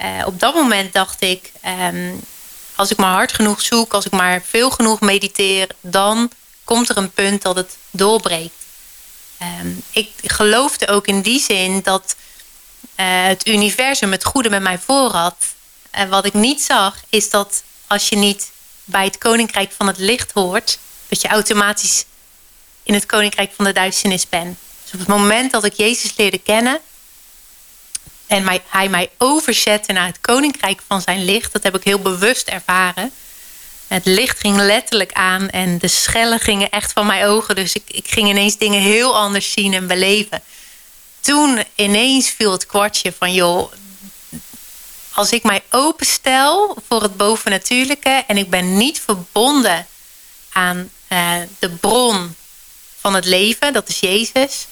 [0.01, 2.21] Uh, op dat moment dacht ik, um,
[2.75, 6.31] als ik maar hard genoeg zoek, als ik maar veel genoeg mediteer, dan
[6.63, 8.53] komt er een punt dat het doorbreekt.
[9.61, 12.15] Um, ik geloofde ook in die zin dat
[12.95, 15.35] uh, het universum het goede met mij voor had.
[15.91, 18.51] En wat ik niet zag, is dat als je niet
[18.83, 22.05] bij het koninkrijk van het licht hoort, dat je automatisch
[22.83, 24.57] in het koninkrijk van de duisternis bent.
[24.83, 26.79] Dus op het moment dat ik Jezus leerde kennen,
[28.27, 31.53] en mij, hij mij overzette naar het koninkrijk van zijn licht.
[31.53, 33.11] Dat heb ik heel bewust ervaren.
[33.87, 37.55] Het licht ging letterlijk aan en de schellen gingen echt van mijn ogen.
[37.55, 40.43] Dus ik, ik ging ineens dingen heel anders zien en beleven.
[41.19, 43.71] Toen ineens viel het kwartje van joh,
[45.13, 49.87] als ik mij openstel voor het bovennatuurlijke en ik ben niet verbonden
[50.51, 52.35] aan uh, de bron
[52.99, 54.67] van het leven, dat is Jezus,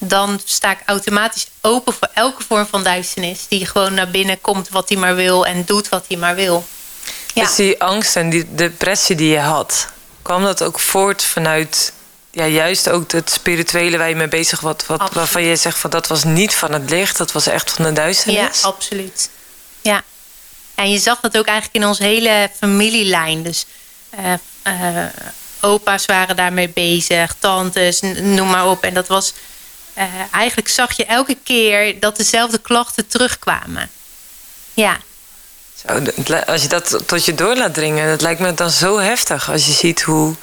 [0.00, 3.46] dan sta ik automatisch open voor elke vorm van duisternis.
[3.48, 6.64] Die gewoon naar binnen komt wat hij maar wil en doet wat hij maar wil.
[7.34, 7.44] Ja.
[7.44, 9.86] Dus die angst en die depressie die je had,
[10.22, 11.92] kwam dat ook voort vanuit
[12.30, 15.90] ja, juist ook het spirituele waar je mee bezig was, wat, waarvan je zegt van
[15.90, 18.60] dat was niet van het licht, dat was echt van de duisternis?
[18.60, 19.30] Ja, absoluut.
[19.80, 20.02] Ja.
[20.74, 23.42] En je zag dat ook eigenlijk in onze hele familielijn.
[23.42, 23.66] Dus
[24.18, 24.32] uh,
[24.66, 25.04] uh,
[25.60, 28.82] opa's waren daarmee bezig, tantes, noem maar op.
[28.82, 29.32] En dat was
[30.00, 33.90] uh, eigenlijk zag je elke keer dat dezelfde klachten terugkwamen.
[34.74, 35.00] Ja.
[35.74, 36.02] Zo,
[36.46, 39.50] als je dat tot je door laat dringen, dat lijkt me dan zo heftig.
[39.50, 40.34] Als je ziet hoe,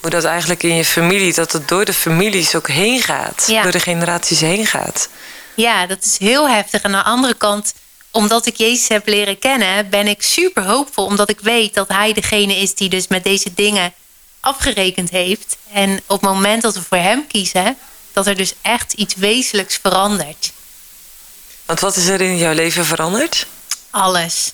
[0.00, 3.44] hoe dat eigenlijk in je familie, dat het door de families ook heen gaat.
[3.46, 3.62] Ja.
[3.62, 5.08] Door de generaties heen gaat.
[5.54, 6.82] Ja, dat is heel heftig.
[6.82, 7.74] En aan de andere kant,
[8.10, 11.04] omdat ik Jezus heb leren kennen, ben ik super hoopvol.
[11.04, 13.92] Omdat ik weet dat Hij degene is die dus met deze dingen
[14.40, 15.56] afgerekend heeft.
[15.72, 17.76] En op het moment dat we voor Hem kiezen,
[18.12, 20.52] dat er dus echt iets wezenlijks verandert.
[21.66, 23.46] Want wat is er in jouw leven veranderd?
[23.90, 24.52] Alles.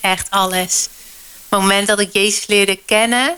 [0.00, 0.88] Echt alles.
[1.48, 3.36] Het moment dat ik Jezus leerde kennen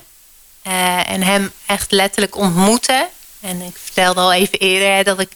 [0.66, 3.08] uh, en hem echt letterlijk ontmoette.
[3.40, 5.30] En ik vertelde al even eerder hè, dat ik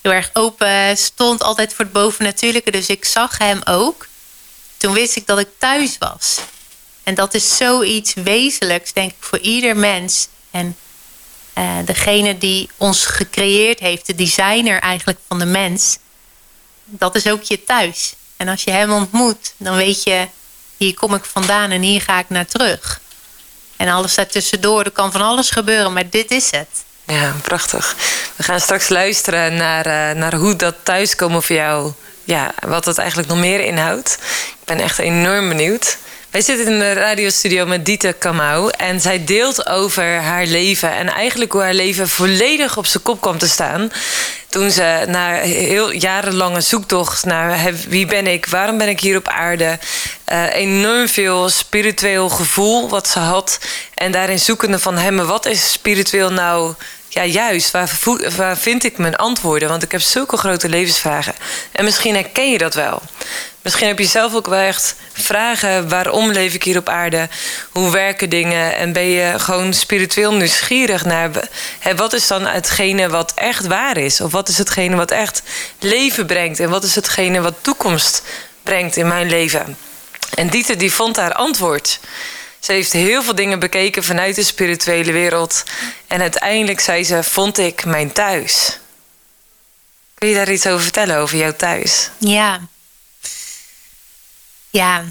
[0.00, 2.70] heel erg open stond altijd voor het bovennatuurlijke.
[2.70, 4.06] Dus ik zag hem ook.
[4.76, 6.38] Toen wist ik dat ik thuis was.
[7.02, 10.28] En dat is zoiets wezenlijks, denk ik, voor ieder mens.
[10.50, 10.76] En
[11.58, 15.98] uh, degene die ons gecreëerd heeft, de designer eigenlijk van de mens,
[16.84, 18.14] dat is ook je thuis.
[18.36, 20.26] En als je hem ontmoet, dan weet je,
[20.76, 23.00] hier kom ik vandaan en hier ga ik naar terug.
[23.76, 26.68] En alles daartussendoor, er kan van alles gebeuren, maar dit is het.
[27.06, 27.96] Ja, prachtig.
[28.36, 31.92] We gaan straks luisteren naar, uh, naar hoe dat thuiskomen voor jou,
[32.24, 34.18] ja, wat dat eigenlijk nog meer inhoudt.
[34.60, 35.98] Ik ben echt enorm benieuwd.
[36.32, 38.70] Wij zitten in de radiostudio met Dieter Kamau.
[38.76, 40.92] En zij deelt over haar leven.
[40.92, 43.92] En eigenlijk hoe haar leven volledig op zijn kop kwam te staan.
[44.48, 49.28] Toen ze na heel jarenlange zoektocht naar wie ben ik, waarom ben ik hier op
[49.28, 49.78] aarde.
[50.32, 53.58] Uh, enorm veel spiritueel gevoel wat ze had.
[53.94, 56.74] En daarin zoekende van hem, wat is spiritueel nou
[57.14, 57.98] ja, juist, waar,
[58.36, 59.68] waar vind ik mijn antwoorden?
[59.68, 61.34] Want ik heb zulke grote levensvragen.
[61.72, 63.02] En misschien herken je dat wel.
[63.62, 67.28] Misschien heb je zelf ook wel echt vragen: waarom leef ik hier op aarde?
[67.70, 68.76] Hoe werken dingen?
[68.76, 71.30] En ben je gewoon spiritueel nieuwsgierig naar
[71.78, 74.20] hè, wat is dan hetgene wat echt waar is?
[74.20, 75.42] Of wat is hetgene wat echt
[75.78, 76.60] leven brengt?
[76.60, 78.22] En wat is hetgene wat toekomst
[78.62, 79.76] brengt in mijn leven?
[80.34, 82.00] En Dieter die vond haar antwoord.
[82.62, 85.62] Ze heeft heel veel dingen bekeken vanuit de spirituele wereld.
[86.06, 88.78] En uiteindelijk zei ze: Vond ik mijn thuis.
[90.14, 92.10] Kun je daar iets over vertellen, over jouw thuis?
[92.18, 92.60] Ja.
[94.70, 95.04] Ja.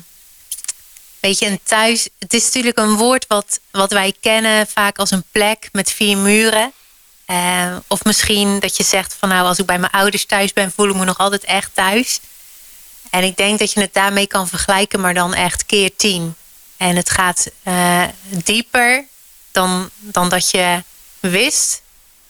[1.19, 2.09] Weet je, een thuis.
[2.19, 6.17] Het is natuurlijk een woord wat, wat wij kennen vaak als een plek met vier
[6.17, 6.71] muren.
[7.27, 10.71] Uh, of misschien dat je zegt van nou, als ik bij mijn ouders thuis ben,
[10.71, 12.19] voel ik me nog altijd echt thuis.
[13.09, 16.35] En ik denk dat je het daarmee kan vergelijken, maar dan echt keer tien.
[16.81, 19.05] En het gaat uh, dieper
[19.51, 20.83] dan, dan dat je
[21.19, 21.81] wist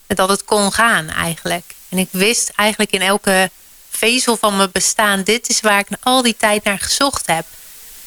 [0.07, 1.73] dat het kon gaan eigenlijk.
[1.89, 3.49] En ik wist eigenlijk in elke
[3.89, 5.23] vezel van mijn bestaan...
[5.23, 7.45] dit is waar ik al die tijd naar gezocht heb.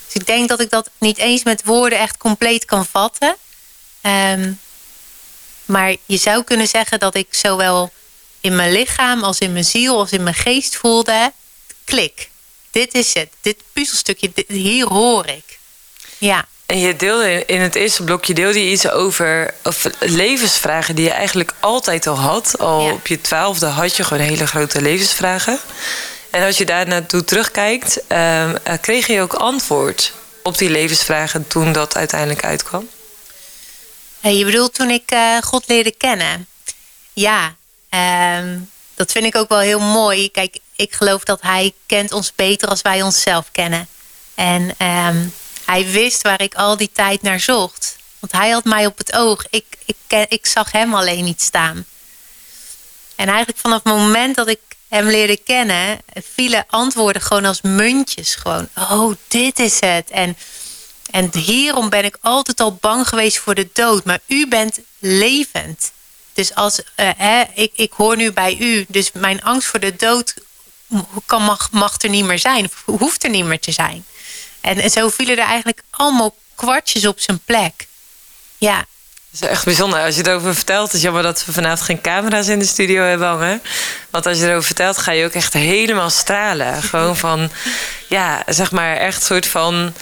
[0.06, 3.36] Dus ik denk dat ik dat niet eens met woorden echt compleet kan vatten.
[4.02, 4.60] Um,
[5.64, 7.92] maar je zou kunnen zeggen dat ik zowel
[8.40, 11.32] in mijn lichaam als in mijn ziel als in mijn geest voelde...
[11.84, 12.30] klik,
[12.70, 13.28] dit is het.
[13.40, 15.53] Dit puzzelstukje, hier hoor ik.
[16.24, 16.44] Ja.
[16.66, 21.10] En je deelde in het eerste blokje deelde je iets over of levensvragen die je
[21.10, 22.58] eigenlijk altijd al had.
[22.58, 25.58] Al op je twaalfde had je gewoon hele grote levensvragen.
[26.30, 31.72] En als je daar naartoe terugkijkt, uh, kreeg je ook antwoord op die levensvragen toen
[31.72, 32.88] dat uiteindelijk uitkwam?
[34.20, 36.46] je bedoelt toen ik uh, God leerde kennen?
[37.12, 37.54] Ja,
[37.88, 38.58] ehm,
[38.94, 40.30] dat vind ik ook wel heel mooi.
[40.30, 43.88] Kijk, ik geloof dat Hij kent ons beter als wij onszelf kennen.
[44.34, 44.74] En
[45.06, 45.32] um,
[45.66, 47.96] hij wist waar ik al die tijd naar zocht.
[48.18, 49.44] Want hij had mij op het oog.
[49.50, 51.86] Ik, ik, ik zag hem alleen niet staan.
[53.16, 56.00] En eigenlijk vanaf het moment dat ik hem leerde kennen,
[56.34, 58.34] vielen antwoorden gewoon als muntjes.
[58.34, 60.10] Gewoon, oh, dit is het.
[60.10, 60.36] En,
[61.10, 64.04] en hierom ben ik altijd al bang geweest voor de dood.
[64.04, 65.92] Maar u bent levend.
[66.32, 68.84] Dus als, uh, hè, ik, ik hoor nu bij u.
[68.88, 70.34] Dus mijn angst voor de dood
[71.26, 72.70] kan, mag, mag er niet meer zijn.
[72.84, 74.04] Hoeft er niet meer te zijn.
[74.64, 77.86] En, en zo vielen er eigenlijk allemaal kwartjes op zijn plek.
[78.58, 78.76] Ja.
[79.30, 80.00] Dat is echt bijzonder.
[80.00, 83.02] Als je erover vertelt, het is jammer dat we vanavond geen camera's in de studio
[83.02, 83.62] hebben hangen.
[84.10, 86.82] Want als je erover vertelt, ga je ook echt helemaal stralen.
[86.82, 87.50] Gewoon van,
[88.08, 89.94] ja, zeg maar echt soort van.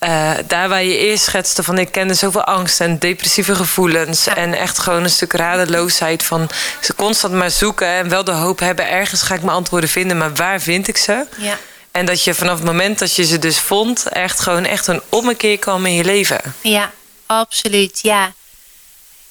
[0.00, 4.26] Uh, daar waar je eerst schetste van ik kende zoveel angst en depressieve gevoelens.
[4.26, 6.48] En echt gewoon een stuk radeloosheid van
[6.80, 10.18] ze constant maar zoeken en wel de hoop hebben, ergens ga ik mijn antwoorden vinden,
[10.18, 11.26] maar waar vind ik ze?
[11.36, 11.58] Ja.
[11.98, 15.02] En dat je vanaf het moment dat je ze dus vond, echt gewoon echt een
[15.08, 16.40] ommekeer kwam in je leven.
[16.60, 16.92] Ja,
[17.26, 18.00] absoluut.
[18.02, 18.32] Ja.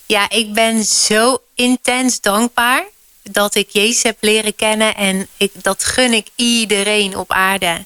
[0.06, 2.84] Ja, ik ben zo intens dankbaar
[3.23, 4.95] dat ik Jezus heb leren kennen.
[4.95, 7.86] En ik, dat gun ik iedereen op aarde.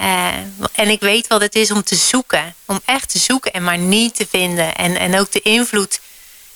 [0.00, 0.28] Uh,
[0.72, 2.54] en ik weet wat het is om te zoeken.
[2.66, 4.74] Om echt te zoeken en maar niet te vinden.
[4.74, 6.00] En, en ook de invloed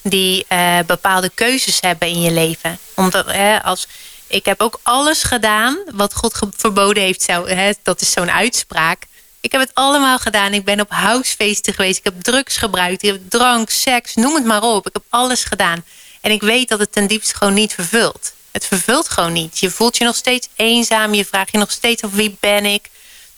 [0.02, 2.78] die uh, bepaalde keuzes hebben in je leven.
[2.94, 3.26] Omdat
[3.62, 3.86] als
[4.26, 7.22] ik heb ook alles gedaan wat God verboden heeft.
[7.22, 9.02] Zo, hè, dat is zo'n uitspraak.
[9.40, 10.52] Ik heb het allemaal gedaan.
[10.52, 11.98] Ik ben op housefeesten geweest.
[11.98, 13.02] Ik heb drugs gebruikt.
[13.02, 14.86] Ik heb drank, seks, noem het maar op.
[14.86, 15.84] Ik heb alles gedaan.
[16.20, 18.32] En ik weet dat het ten diepste gewoon niet vervult.
[18.50, 19.58] Het vervult gewoon niet.
[19.58, 21.14] Je voelt je nog steeds eenzaam.
[21.14, 22.88] Je vraagt je nog steeds af wie ben ik?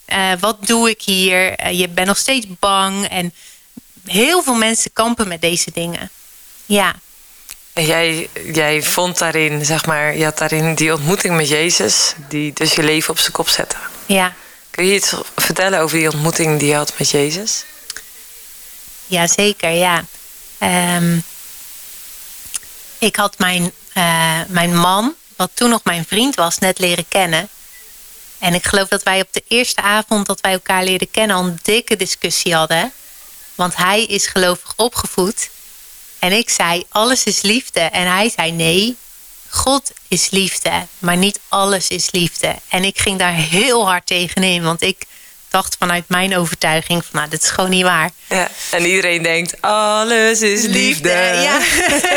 [0.07, 1.65] Uh, wat doe ik hier?
[1.65, 3.07] Uh, je bent nog steeds bang.
[3.07, 3.33] En
[4.05, 6.09] heel veel mensen kampen met deze dingen.
[6.65, 6.95] Ja.
[7.79, 12.53] En jij, jij vond daarin, zeg maar, je had daarin die ontmoeting met Jezus, die
[12.53, 13.75] dus je leven op zijn kop zette.
[14.05, 14.33] Ja.
[14.69, 17.63] Kun je iets vertellen over die ontmoeting die je had met Jezus?
[19.05, 20.05] Ja, zeker, ja.
[20.97, 21.23] Um,
[22.97, 27.49] ik had mijn, uh, mijn man, wat toen nog mijn vriend was, net leren kennen.
[28.39, 31.43] En ik geloof dat wij op de eerste avond dat wij elkaar leerden kennen al
[31.43, 32.91] een dikke discussie hadden.
[33.55, 35.49] Want hij is gelovig opgevoed.
[36.19, 37.79] En ik zei, alles is liefde.
[37.79, 38.95] En hij zei, nee,
[39.49, 42.55] God is liefde, maar niet alles is liefde.
[42.69, 45.05] En ik ging daar heel hard tegenin, want ik
[45.49, 48.11] dacht vanuit mijn overtuiging van nou, dit is gewoon niet waar.
[48.27, 51.09] Ja, en iedereen denkt, alles is liefde.
[51.09, 51.61] Ja,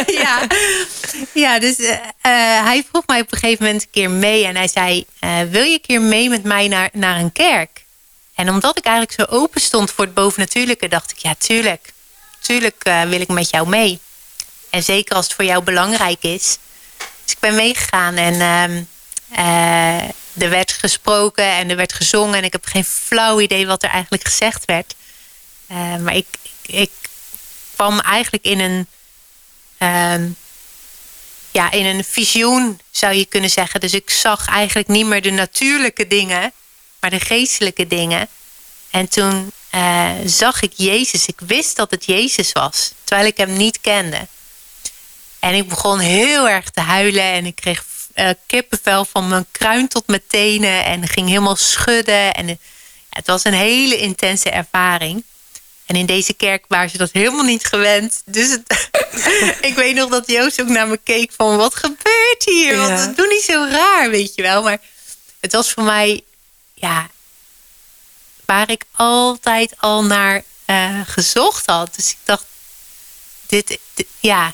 [0.22, 0.40] ja.
[1.32, 1.96] ja dus uh,
[2.64, 5.62] hij vroeg mij op een gegeven moment een keer mee en hij zei, uh, wil
[5.62, 7.84] je een keer mee met mij naar, naar een kerk?
[8.34, 11.91] En omdat ik eigenlijk zo open stond voor het bovennatuurlijke, dacht ik, ja, tuurlijk.
[12.42, 13.98] Tuurlijk uh, wil ik met jou mee.
[14.70, 16.58] En zeker als het voor jou belangrijk is.
[16.96, 18.34] Dus ik ben meegegaan en
[19.32, 20.08] uh,
[20.42, 22.34] er werd gesproken en er werd gezongen.
[22.34, 24.94] En ik heb geen flauw idee wat er eigenlijk gezegd werd.
[25.70, 26.26] Uh, maar ik,
[26.62, 26.90] ik,
[27.74, 28.86] kwam eigenlijk in een,
[29.78, 30.30] uh,
[31.50, 33.80] ja, in een visioen, zou je kunnen zeggen.
[33.80, 36.52] Dus ik zag eigenlijk niet meer de natuurlijke dingen,
[37.00, 38.28] maar de geestelijke dingen.
[38.90, 41.26] En toen uh, zag ik Jezus.
[41.26, 44.26] Ik wist dat het Jezus was, terwijl ik hem niet kende.
[45.38, 49.88] En ik begon heel erg te huilen en ik kreeg uh, kippenvel van mijn kruin
[49.88, 52.34] tot mijn tenen en ging helemaal schudden.
[52.34, 52.56] En ja,
[53.08, 55.24] het was een hele intense ervaring.
[55.86, 58.22] En in deze kerk waren ze dat helemaal niet gewend.
[58.24, 58.90] Dus het,
[59.68, 62.76] ik weet nog dat Joost ook naar me keek van wat gebeurt hier?
[62.76, 63.06] Want ja.
[63.06, 64.62] doe niet zo raar, weet je wel.
[64.62, 64.80] Maar
[65.40, 66.20] het was voor mij,
[66.74, 67.10] ja,
[68.52, 71.94] waar ik altijd al naar uh, gezocht had.
[71.94, 72.44] Dus ik dacht,
[73.46, 74.52] dit, dit ja,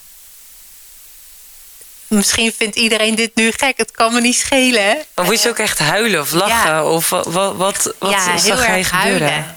[2.06, 3.76] misschien vindt iedereen dit nu gek.
[3.76, 5.04] Het kan me niet schelen.
[5.14, 6.70] Maar moest je ook echt huilen of lachen?
[6.70, 6.84] Ja.
[6.84, 9.28] Of wat, wat, wat, ja, zag jij gebeuren?
[9.28, 9.56] Huilen.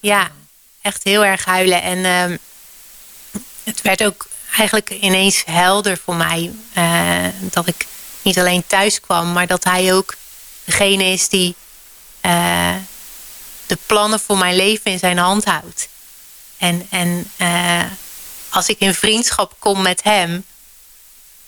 [0.00, 0.30] Ja,
[0.82, 1.82] echt heel erg huilen.
[1.82, 2.38] En uh,
[3.64, 6.52] het werd ook eigenlijk ineens helder voor mij.
[6.76, 7.86] Uh, dat ik
[8.22, 10.14] niet alleen thuis kwam, maar dat hij ook
[10.64, 11.54] degene is die
[12.22, 12.74] uh,
[13.66, 15.88] de plannen voor mijn leven in zijn hand houdt.
[16.58, 17.30] En, en
[18.48, 20.44] als ik in vriendschap kom met hem,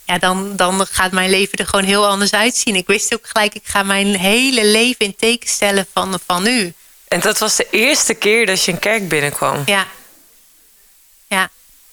[0.04, 2.74] ja, dan, dan gaat mijn leven er gewoon heel anders uitzien.
[2.74, 6.72] Ik wist ook gelijk, ik ga mijn hele leven in teken stellen van, van u.
[7.08, 9.62] En dat was de eerste keer dat je een kerk binnenkwam?
[9.66, 9.86] Ja.
[11.26, 11.50] Ja.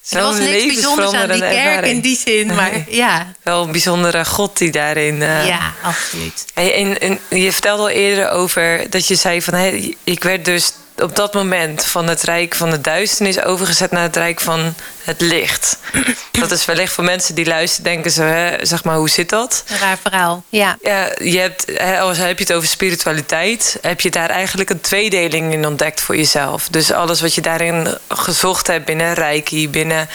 [0.10, 1.94] Er was niks bijzonders aan die kerk ervaring.
[1.94, 3.34] in die zin, maar ja.
[3.44, 5.16] Wel een bijzondere God die daarin...
[5.16, 5.48] Uh...
[5.48, 6.46] Ja, absoluut.
[6.54, 9.54] En, en, en, je vertelde al eerder over dat je zei van...
[9.54, 14.04] Hey, ik werd dus op dat moment van het rijk van de duisternis overgezet naar
[14.04, 15.78] het rijk van het licht.
[16.32, 19.64] Dat is wellicht voor mensen die luisteren, denken ze, hè, zeg maar, hoe zit dat?
[19.68, 20.78] Een raar verhaal, ja.
[20.82, 24.82] ja je hebt, hè, als heb je het over spiritualiteit, heb je daar eigenlijk een
[24.82, 26.68] tweedeling in ontdekt voor jezelf.
[26.72, 30.10] Dus alles wat je daarin gezocht hebt binnen Reiki, binnen,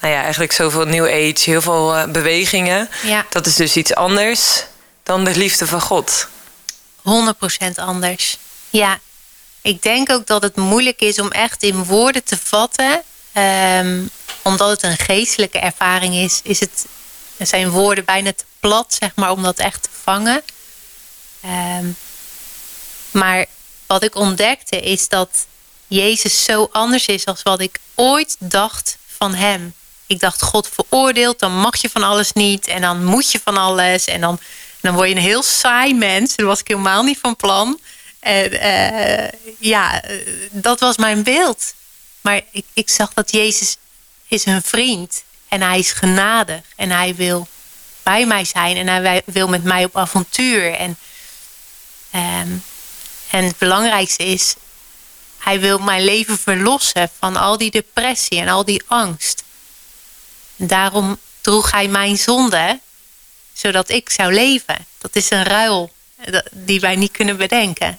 [0.00, 2.88] nou ja, eigenlijk zoveel New Age, heel veel uh, bewegingen.
[3.02, 3.26] Ja.
[3.28, 4.64] Dat is dus iets anders
[5.02, 6.28] dan de liefde van God.
[6.98, 7.02] 100%
[7.74, 8.38] anders.
[8.70, 8.98] Ja,
[9.66, 13.02] ik denk ook dat het moeilijk is om echt in woorden te vatten.
[13.78, 14.10] Um,
[14.42, 16.86] omdat het een geestelijke ervaring is, is het,
[17.38, 20.42] zijn woorden bijna te plat, zeg maar, om dat echt te vangen.
[21.44, 21.96] Um,
[23.10, 23.46] maar
[23.86, 25.46] wat ik ontdekte is dat
[25.86, 29.74] Jezus zo anders is als wat ik ooit dacht van hem.
[30.06, 32.66] Ik dacht, God veroordeelt, dan mag je van alles niet.
[32.66, 34.04] En dan moet je van alles.
[34.04, 34.38] En dan,
[34.80, 36.36] dan word je een heel saai mens.
[36.36, 37.78] Daar was ik helemaal niet van plan.
[38.26, 40.02] En uh, ja,
[40.50, 41.74] dat was mijn beeld.
[42.20, 43.76] Maar ik, ik zag dat Jezus
[44.28, 45.24] is een vriend.
[45.48, 46.60] En hij is genadig.
[46.76, 47.48] En hij wil
[48.02, 48.76] bij mij zijn.
[48.76, 50.74] En hij wil met mij op avontuur.
[50.74, 50.98] En,
[52.14, 52.62] um,
[53.30, 54.54] en het belangrijkste is...
[55.38, 59.42] Hij wil mijn leven verlossen van al die depressie en al die angst.
[60.56, 62.80] En daarom droeg hij mijn zonde,
[63.52, 64.86] zodat ik zou leven.
[64.98, 65.92] Dat is een ruil
[66.50, 67.98] die wij niet kunnen bedenken.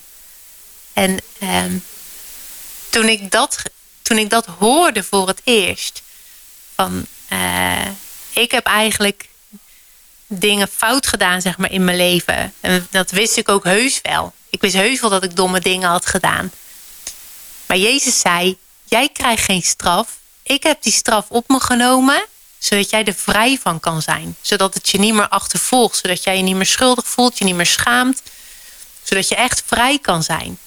[0.98, 1.84] En um,
[2.90, 3.62] toen, ik dat,
[4.02, 6.02] toen ik dat hoorde voor het eerst,
[6.76, 7.88] van uh,
[8.34, 9.30] ik heb eigenlijk
[10.28, 12.54] dingen fout gedaan, zeg maar, in mijn leven.
[12.62, 14.34] En dat wist ik ook heus wel.
[14.50, 16.52] Ik wist heus wel dat ik domme dingen had gedaan.
[17.66, 20.18] Maar Jezus zei: Jij krijgt geen straf.
[20.44, 22.26] Ik heb die straf op me genomen,
[22.58, 24.36] zodat jij er vrij van kan zijn.
[24.42, 27.56] Zodat het je niet meer achtervolgt, zodat jij je niet meer schuldig voelt, je niet
[27.56, 28.22] meer schaamt.
[29.04, 30.58] Zodat je echt vrij kan zijn.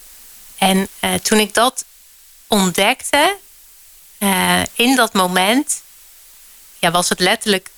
[0.60, 1.84] En uh, toen ik dat
[2.46, 3.36] ontdekte,
[4.18, 5.82] uh, in dat moment,
[6.78, 7.68] ja, was het letterlijk,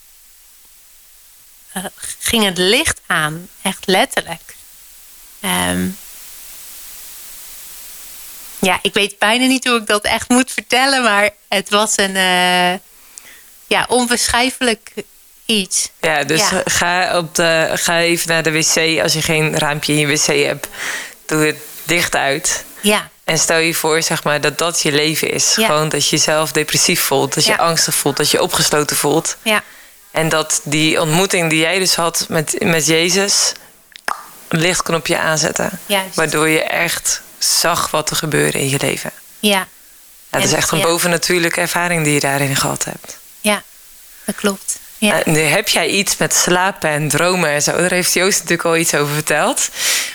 [1.76, 1.84] uh,
[2.18, 4.54] ging het licht aan, echt letterlijk.
[5.40, 5.98] Um,
[8.58, 12.14] ja, ik weet bijna niet hoe ik dat echt moet vertellen, maar het was een
[13.66, 14.92] ja, onbeschrijfelijk
[15.44, 15.90] iets.
[16.00, 16.62] Ja, dus ja.
[16.64, 20.26] Ga, op de, ga even naar de wc als je geen raampje in je wc
[20.26, 20.68] hebt.
[21.26, 22.64] Doe het dicht uit.
[22.82, 23.10] Ja.
[23.24, 25.54] En stel je voor, zeg maar, dat dat je leven is.
[25.54, 25.66] Ja.
[25.66, 29.36] Gewoon dat je jezelf depressief voelt, dat je angstig voelt, dat je opgesloten voelt.
[29.42, 29.62] Ja.
[30.10, 33.52] En dat die ontmoeting die jij dus had met, met Jezus,
[34.48, 35.80] een lichtknopje aanzetten.
[35.86, 36.14] Juist.
[36.14, 39.12] Waardoor je echt zag wat er gebeurde in je leven.
[39.38, 39.66] Ja.
[40.30, 43.18] Het is echt een bovennatuurlijke ervaring die je daarin gehad hebt.
[43.40, 43.62] Ja,
[44.24, 44.78] dat klopt.
[45.06, 45.20] Ja.
[45.24, 47.76] nu heb jij iets met slapen en dromen en zo.
[47.76, 49.68] Daar heeft Joost natuurlijk al iets over verteld.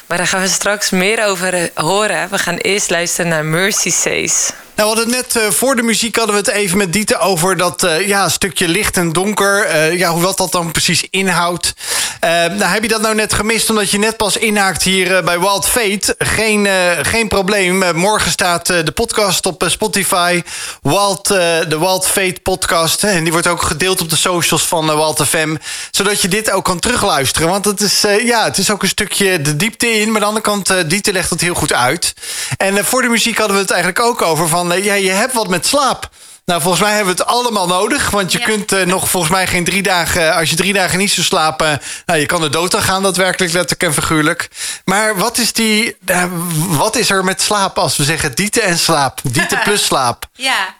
[0.05, 2.29] Maar daar gaan we straks meer over horen.
[2.29, 4.51] We gaan eerst luisteren naar Mercy Says.
[4.77, 7.57] Nou, we hadden net uh, voor de muziek hadden we het even met Dieter over
[7.57, 9.75] dat uh, ja, stukje licht en donker.
[9.75, 11.73] Uh, ja, hoe wat dat dan precies inhoudt.
[12.21, 15.67] nou, heb je dat nou net gemist omdat je net pas inhaakt hier bij Wild
[15.67, 16.15] Fate?
[16.17, 16.67] Geen,
[17.01, 17.95] geen probleem.
[17.95, 20.43] morgen staat de podcast op Spotify.
[20.81, 23.03] Wild, de Wild Fate podcast.
[23.03, 25.55] En die wordt ook gedeeld op de socials van Wild FM.
[25.91, 27.49] Zodat je dit ook kan terugluisteren.
[27.49, 30.11] Want het is, ja, het is ook een stukje de diepte in.
[30.11, 32.13] Maar aan de andere kant, Dieter legt het heel goed uit.
[32.57, 35.47] En voor de muziek hadden we het eigenlijk ook over van ja, je hebt wat
[35.47, 36.09] met slaap.
[36.47, 38.09] Nou, volgens mij hebben we het allemaal nodig.
[38.09, 40.33] Want je kunt uh, nog volgens mij geen drie dagen...
[40.35, 41.81] Als je drie dagen niet zou slapen...
[42.05, 44.49] Nou, je kan er dood aan gaan, daadwerkelijk letterlijk en figuurlijk.
[44.85, 46.23] Maar wat is, die, uh,
[46.55, 49.19] wat is er met slaap als we zeggen diete en slaap?
[49.23, 50.25] Diete plus slaap.
[50.33, 50.75] Ja,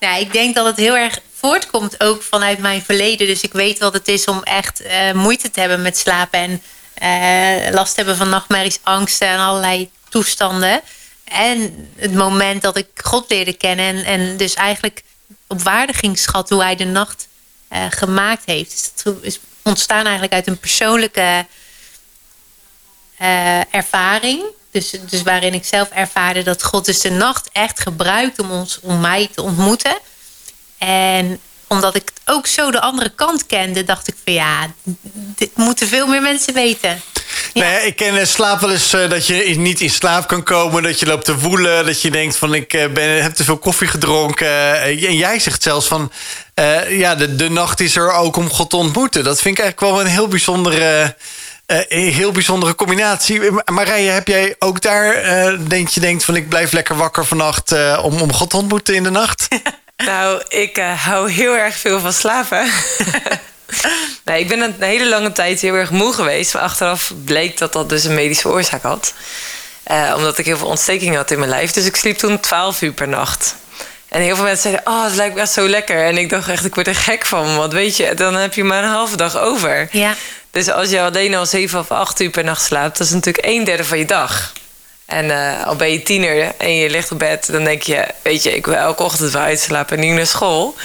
[0.00, 3.26] nou, ik denk dat het heel erg voortkomt ook vanuit mijn verleden.
[3.26, 4.82] Dus ik weet wat het is om echt
[5.14, 6.62] moeite te hebben met slapen...
[6.94, 10.80] en last hebben van nachtmerries, angsten en allerlei toestanden...
[11.32, 13.86] En het moment dat ik God leerde kennen.
[13.86, 15.02] En, en dus eigenlijk
[15.46, 17.28] op waarde ging hoe hij de nacht
[17.72, 18.92] uh, gemaakt heeft.
[19.04, 21.46] Dus is ontstaan eigenlijk uit een persoonlijke
[23.20, 24.42] uh, ervaring.
[24.70, 28.80] Dus, dus waarin ik zelf ervaarde dat God dus de nacht echt gebruikt om, ons,
[28.80, 29.98] om mij te ontmoeten.
[30.78, 34.72] En omdat ik ook zo de andere kant kende, dacht ik van ja,
[35.12, 37.00] dit moeten veel meer mensen weten.
[37.52, 37.62] Ja.
[37.62, 40.82] Nee, ik ken uh, slaap wel eens uh, dat je niet in slaap kan komen.
[40.82, 41.86] Dat je loopt te woelen.
[41.86, 44.82] Dat je denkt van ik uh, ben, heb te veel koffie gedronken.
[44.82, 46.12] en jij zegt zelfs van
[46.88, 49.24] ja, de, de nacht is er ook om God te ontmoeten.
[49.24, 51.16] Dat vind ik eigenlijk wel een heel bijzondere,
[51.88, 53.40] heel bijzondere combinatie.
[53.72, 55.14] Marije, heb jij ook daar,
[55.68, 59.02] denk je denkt van ik blijf lekker wakker vannacht om, om God te ontmoeten in
[59.02, 59.48] de nacht?
[59.96, 62.66] nou, ik hou heel erg veel van slapen.
[64.24, 66.54] nee, ik ben een hele lange tijd heel erg moe geweest.
[66.54, 69.14] Maar achteraf bleek dat dat dus een medische oorzaak had.
[69.90, 71.70] Uh, omdat ik heel veel ontstekingen had in mijn lijf.
[71.70, 73.54] Dus ik sliep toen 12 uur per nacht.
[74.08, 76.04] En heel veel mensen zeiden, oh, het lijkt best zo lekker.
[76.04, 77.56] En ik dacht echt, ik word er gek van.
[77.56, 79.88] Want weet je, dan heb je maar een halve dag over.
[79.90, 80.14] Ja.
[80.50, 82.98] Dus als je alleen al 7 of 8 uur per nacht slaapt...
[82.98, 84.52] dat is natuurlijk een derde van je dag.
[85.06, 87.48] En uh, al ben je tiener en je ligt op bed...
[87.52, 90.76] dan denk je, weet je, ik wil elke ochtend wel uitslapen en niet naar school...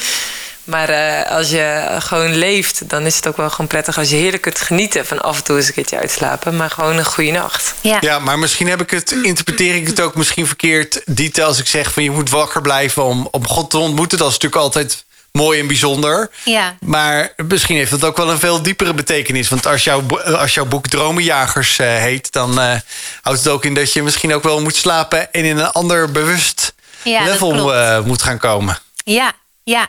[0.68, 4.16] Maar uh, als je gewoon leeft, dan is het ook wel gewoon prettig als je
[4.16, 7.32] heerlijk kunt genieten van af en toe eens een keertje uitslapen, maar gewoon een goede
[7.32, 7.74] nacht.
[7.82, 11.60] Ja, ja maar misschien heb ik het, interpreteer ik het ook misschien verkeerd, Dieter, als
[11.60, 14.18] ik zeg van je moet wakker blijven om, om God te ontmoeten.
[14.18, 16.30] Dat is natuurlijk altijd mooi en bijzonder.
[16.44, 16.78] Ja.
[16.80, 19.50] Maar misschien heeft dat ook wel een veel diepere betekenis.
[19.50, 22.76] Want als, jouw, als jouw boek Dromenjagers uh, heet, dan uh,
[23.22, 26.12] houdt het ook in dat je misschien ook wel moet slapen en in een ander
[26.12, 28.80] bewust ja, level uh, moet gaan komen.
[29.04, 29.32] Ja,
[29.64, 29.88] ja.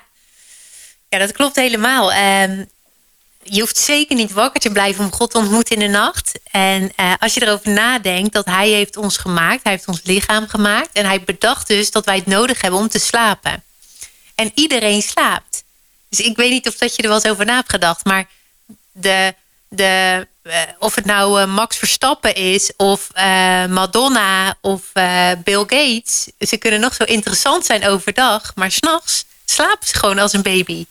[1.08, 2.12] Ja, dat klopt helemaal.
[2.12, 2.68] Um,
[3.42, 6.32] je hoeft zeker niet wakker te blijven om God te ontmoeten in de nacht.
[6.50, 10.48] En uh, als je erover nadenkt dat Hij heeft ons gemaakt, Hij heeft ons lichaam
[10.48, 10.92] gemaakt.
[10.92, 13.62] En Hij bedacht dus dat wij het nodig hebben om te slapen.
[14.34, 15.64] En iedereen slaapt.
[16.08, 18.04] Dus ik weet niet of dat je er wel eens over na hebt gedacht.
[18.04, 18.28] Maar
[18.92, 19.34] de,
[19.68, 23.08] de, uh, of het nou uh, Max Verstappen is, of
[23.68, 24.92] Madonna, of
[25.44, 26.28] Bill Gates.
[26.38, 28.52] Ze kunnen nog zo interessant zijn overdag.
[28.54, 30.84] Maar s'nachts slapen ze gewoon als een baby.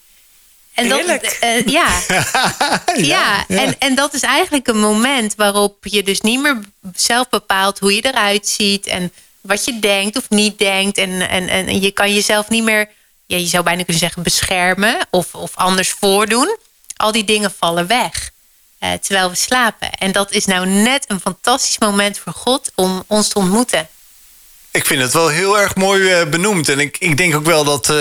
[0.77, 0.99] En dat,
[1.43, 2.01] uh, ja.
[2.07, 2.95] ja.
[2.95, 6.59] ja, En, en dat is eigenlijk een moment waarop je dus niet meer
[6.95, 10.97] zelf bepaalt hoe je eruit ziet en wat je denkt of niet denkt.
[10.97, 12.89] En, en, en je kan jezelf niet meer,
[13.25, 16.57] ja, je zou bijna kunnen zeggen, beschermen of, of anders voordoen.
[16.95, 18.31] Al die dingen vallen weg.
[18.79, 19.91] Uh, terwijl we slapen.
[19.91, 23.87] En dat is nou net een fantastisch moment voor God om ons te ontmoeten.
[24.71, 26.69] Ik vind het wel heel erg mooi uh, benoemd.
[26.69, 27.93] En ik, ik denk ook wel dat.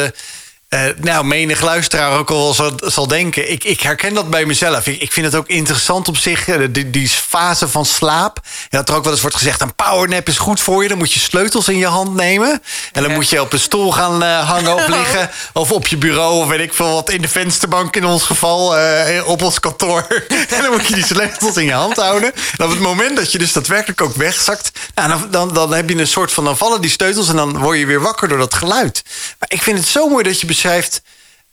[0.77, 3.51] Uh uh, nou, menig luisteraar ook al zal, zal denken.
[3.51, 4.87] Ik, ik, herken dat bij mezelf.
[4.87, 8.41] Ik, ik, vind het ook interessant op zich, eh, die, die fase van slaap.
[8.45, 10.89] Ja, dat er ook wel eens wordt gezegd: een powernap is goed voor je.
[10.89, 12.63] Dan moet je sleutels in je hand nemen.
[12.93, 15.31] En dan moet je op een stoel gaan uh, hangen of liggen.
[15.53, 17.11] Of op je bureau, of weet ik veel wat.
[17.11, 20.07] In de vensterbank in ons geval, uh, op ons kantoor.
[20.57, 22.33] en dan moet je die sleutels in je hand houden.
[22.59, 24.71] En op het moment dat je dus daadwerkelijk ook wegzakt.
[24.95, 26.45] Nou, dan, dan, dan heb je een soort van.
[26.45, 29.03] Dan vallen die sleutels en dan word je weer wakker door dat geluid.
[29.39, 30.47] Maar ik vind het zo mooi dat je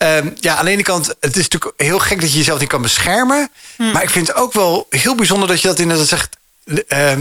[0.03, 2.69] Ehm, ja, aan de ene kant, het is natuurlijk heel gek dat je jezelf niet
[2.69, 3.49] kan beschermen.
[3.75, 3.91] Hm.
[3.91, 6.37] Maar ik vind het ook wel heel bijzonder dat je dat inderdaad zegt.
[6.87, 7.11] Uh,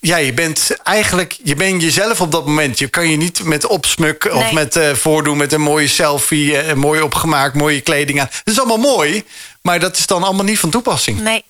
[0.00, 2.78] ja, je bent eigenlijk, je bent jezelf op dat moment.
[2.78, 6.72] Je kan je niet met opsmuk of met uh, voordoen met een mooie selfie, uh,
[6.72, 8.28] mooi opgemaakt, mooie kleding aan.
[8.44, 9.24] Dat is allemaal mooi,
[9.60, 11.20] maar dat is dan allemaal niet van toepassing.
[11.20, 11.44] Nee.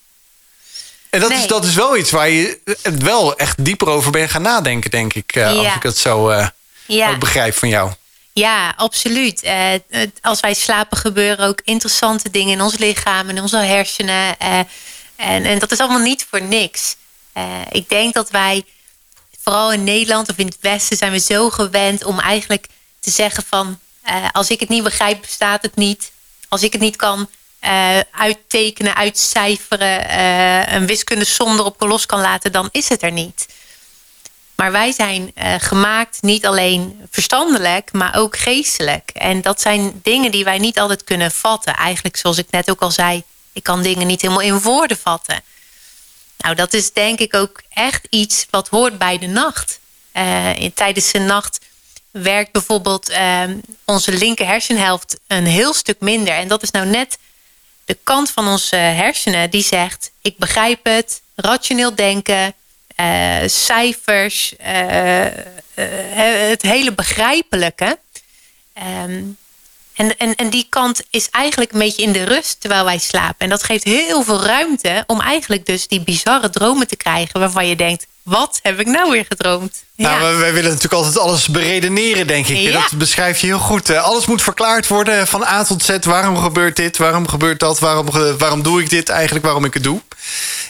[1.10, 2.58] En dat, is, dat is wel iets waar je
[2.98, 5.34] wel echt dieper over bent gaan nadenken, denk ik.
[5.34, 5.50] Ja.
[5.50, 6.32] Als ik het zo
[7.18, 7.92] begrijp van jou.
[8.32, 9.44] Ja, absoluut.
[9.44, 9.72] Uh,
[10.20, 14.36] als wij slapen gebeuren ook interessante dingen in ons lichaam, in onze hersenen.
[14.42, 14.58] Uh,
[15.16, 16.96] en, en dat is allemaal niet voor niks.
[17.70, 18.64] ik denk dat wij,
[19.42, 22.66] vooral in Nederland of in het Westen, zijn we zo gewend om eigenlijk
[23.00, 23.78] te zeggen van...
[24.32, 26.12] als ik het niet begrijp, bestaat het niet.
[26.48, 27.28] Als ik het niet kan
[28.10, 30.18] uittekenen, uitcijferen...
[30.74, 33.46] een wiskunde som erop los kan laten, dan is het er niet.
[34.61, 39.11] Maar wij zijn uh, gemaakt niet alleen verstandelijk, maar ook geestelijk.
[39.11, 41.74] En dat zijn dingen die wij niet altijd kunnen vatten.
[41.74, 45.42] Eigenlijk, zoals ik net ook al zei, ik kan dingen niet helemaal in woorden vatten.
[46.38, 49.80] Nou, dat is denk ik ook echt iets wat hoort bij de nacht.
[50.14, 51.58] Uh, tijdens de nacht
[52.11, 53.42] werkt bijvoorbeeld uh,
[53.84, 56.34] onze linker hersenhelft een heel stuk minder.
[56.34, 57.18] En dat is nou net
[57.84, 62.54] de kant van onze hersenen die zegt: ik begrijp het, rationeel denken,
[63.46, 65.26] cijfers, uh,
[66.51, 67.98] het hele begrijpelijke.
[69.05, 69.36] Um,
[70.01, 73.38] en, en, en die kant is eigenlijk een beetje in de rust terwijl wij slapen.
[73.38, 77.66] En dat geeft heel veel ruimte om eigenlijk dus die bizarre dromen te krijgen waarvan
[77.66, 79.84] je denkt: wat heb ik nou weer gedroomd?
[79.96, 80.38] Nou, ja.
[80.38, 82.56] wij willen natuurlijk altijd alles beredeneren, denk ik.
[82.56, 82.72] Ja.
[82.72, 83.96] Dat beschrijf je heel goed.
[83.96, 85.96] Alles moet verklaard worden van A tot Z.
[86.00, 86.96] Waarom gebeurt dit?
[86.96, 87.78] Waarom gebeurt dat?
[87.78, 88.06] Waarom,
[88.38, 89.44] waarom doe ik dit eigenlijk?
[89.44, 90.00] Waarom ik het doe?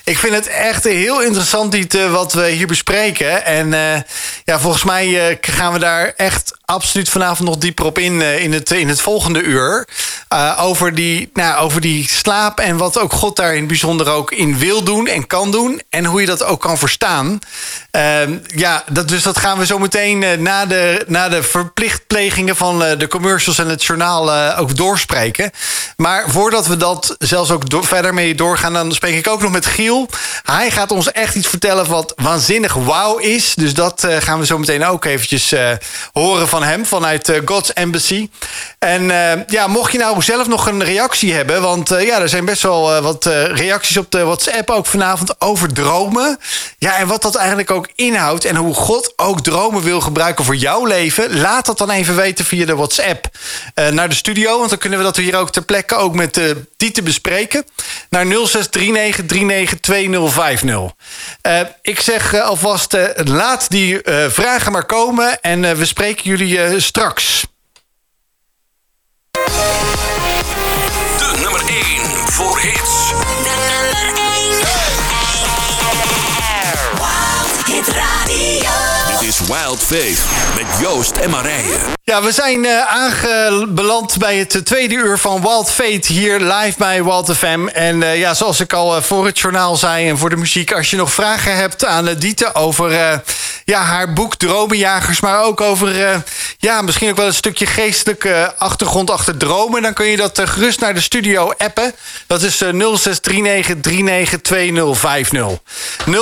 [0.05, 3.45] Ik vind het echt heel interessant dit, uh, wat we hier bespreken.
[3.45, 4.01] En uh,
[4.45, 8.53] ja, volgens mij uh, gaan we daar echt absoluut vanavond nog dieper op in in,
[8.53, 9.89] het, in het volgende uur.
[10.59, 14.33] over, die, nou, over die slaap en wat ook God daar in het bijzonder ook
[14.33, 15.83] in wil doen en kan doen.
[15.89, 17.40] En hoe je dat ook kan verstaan.
[17.91, 22.79] Ehm, ja, dat, dus dat gaan we zo meteen na, de, na de verplichtplegingen van
[22.79, 25.51] de commercials en het journaal ook doorspreken.
[25.97, 29.67] Maar voordat we dat zelfs ook verder mee doorgaan, dan spreek ik ook nog met
[29.67, 30.09] Giel.
[30.43, 33.55] Hij gaat ons echt iets vertellen wat waanzinnig wauw is.
[33.55, 35.55] Dus dat gaan we zo meteen ook eventjes
[36.13, 38.31] horen van hem vanuit God's Embassy.
[38.79, 39.05] En
[39.47, 43.01] ja, mocht je nou zelf nog een reactie hebben, want ja, er zijn best wel
[43.01, 46.39] wat reacties op de WhatsApp ook vanavond over dromen.
[46.79, 50.57] Ja, en wat dat eigenlijk ook inhoudt en hoe God ook dromen wil gebruiken voor
[50.57, 51.41] jouw leven.
[51.41, 53.29] Laat dat dan even weten via de WhatsApp
[53.75, 56.41] naar de studio, want dan kunnen we dat hier ook ter plekke ook met
[56.77, 57.65] die te bespreken.
[58.11, 58.31] Naar 0639392050.
[61.43, 66.81] Uh, ik zeg uh, alvast, uh, laat die vragen maar komen en we spreken jullie
[66.81, 67.47] straks.
[71.19, 73.00] De nummer 1 voor hits.
[79.31, 82.00] Is Wild Faith met Joost en Marije.
[82.11, 87.05] Ja, we zijn uh, aangebeland bij het tweede uur van Wild Fate hier live bij
[87.05, 87.67] Wild FM.
[87.67, 90.73] En uh, ja, zoals ik al uh, voor het journaal zei en voor de muziek,
[90.73, 93.21] als je nog vragen hebt aan Dieter over
[93.65, 96.23] ja, haar boek Dromenjagers, maar ook over
[96.59, 100.81] ja, misschien ook wel een stukje geestelijke achtergrond achter dromen, dan kun je dat gerust
[100.81, 101.95] naar de studio appen.
[102.27, 102.69] Dat is 0639392050.
[106.07, 106.13] 0639392050.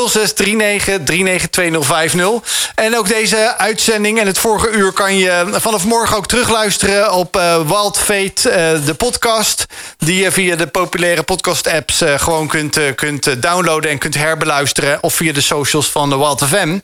[2.74, 7.12] En ook deze uitzending en het vorige uur kan je vanaf vanaf morgen ook terugluisteren
[7.12, 9.66] op uh, Wild Fate, uh, de podcast.
[9.98, 15.02] Die je via de populaire podcast-apps uh, gewoon kunt, kunt downloaden en kunt herbeluisteren.
[15.02, 16.78] Of via de socials van de Wild FM.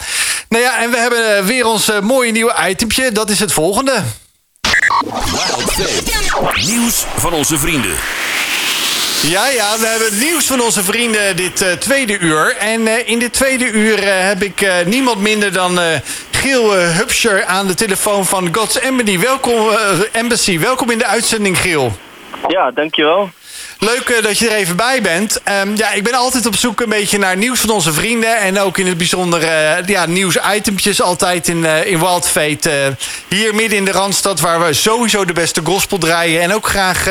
[0.48, 3.12] Nou ja, en we hebben weer ons mooie nieuwe itempje.
[3.12, 4.02] Dat is het volgende.
[5.00, 6.66] Wild Fate.
[6.66, 7.96] Nieuws van onze vrienden.
[9.22, 12.56] Ja, ja, we hebben nieuws van onze vrienden dit uh, tweede uur.
[12.56, 15.78] En uh, in dit tweede uur uh, heb ik niemand minder dan
[16.44, 19.18] Giel Hupscher aan de telefoon van God's Embassy.
[19.18, 19.68] Welkom,
[20.12, 20.58] Embassy.
[20.58, 21.92] Welkom in de uitzending, Giel.
[22.48, 23.30] Ja, dankjewel.
[23.78, 25.40] Leuk uh, dat je er even bij bent.
[25.62, 28.38] Um, ja, ik ben altijd op zoek een beetje naar nieuws van onze vrienden.
[28.38, 32.32] En ook in het bijzonder uh, ja, nieuwsitempjes altijd in, uh, in Wild
[33.28, 36.42] hier midden in de Randstad waar we sowieso de beste gospel draaien.
[36.42, 37.06] En ook graag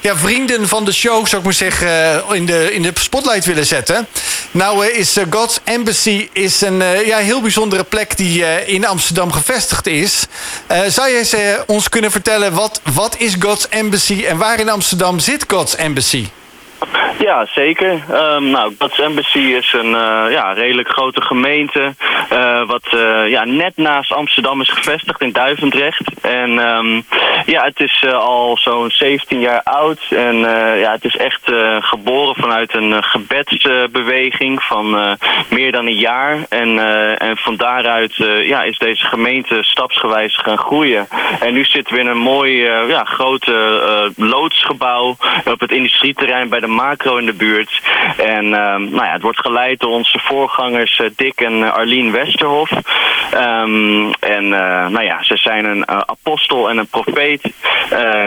[0.00, 3.66] ja, vrienden van de show, zou ik maar zeggen, in, de, in de spotlight willen
[3.66, 4.06] zetten.
[4.50, 10.26] Nou is God's Embassy is een ja, heel bijzondere plek die in Amsterdam gevestigd is.
[10.88, 15.44] zou jij ons kunnen vertellen, wat, wat is God's Embassy en waar in Amsterdam zit
[15.48, 16.03] God's Embassy?
[16.04, 16.28] aussi.
[17.18, 17.92] Ja, zeker.
[17.92, 21.94] Um, nou, Embassy is een uh, ja, redelijk grote gemeente.
[22.32, 26.20] Uh, wat uh, ja, net naast Amsterdam is gevestigd in Duivendrecht.
[26.20, 27.04] En um,
[27.46, 30.00] ja, het is al zo'n 17 jaar oud.
[30.10, 30.36] En
[30.78, 35.16] ja, het is echt geboren vanuit een gebedsbeweging van
[35.48, 36.38] meer dan een jaar.
[36.48, 36.78] En,
[37.18, 41.06] en van daaruit ja, is deze gemeente stapsgewijs gaan groeien.
[41.40, 46.66] En nu zitten we in een mooi ja, grote loodsgebouw op het industrieterrein bij de
[46.74, 47.80] macro in de buurt.
[48.16, 52.70] En um, nou ja, het wordt geleid door onze voorgangers Dick en Arlene Westerhof.
[53.34, 57.42] Um, en nou ja, ze zijn een apostel en een profeet.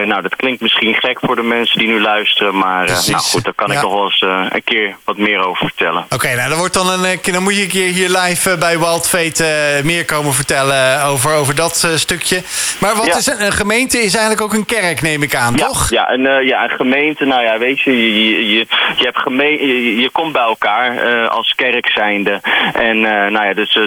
[0.04, 3.54] nou, dat klinkt misschien gek voor de mensen die nu luisteren, maar nou goed, daar
[3.54, 6.06] kan ik nog wel eens een keer wat meer over vertellen.
[6.08, 9.08] Oké, nou dan wordt dan een dan moet je een keer hier live bij Wild
[9.08, 12.42] Fate meer komen vertellen over, over dat stukje.
[12.80, 15.90] Maar wat is een, een, gemeente is eigenlijk ook een kerk, neem ik aan, toch?
[15.90, 18.66] Ja, een, ja, een gemeente, nou ja, weet je, je, je,
[18.96, 22.40] je, hebt geme je, je komt bij elkaar uh, als kerk zijnde.
[22.72, 23.78] En uh, nou ja, dus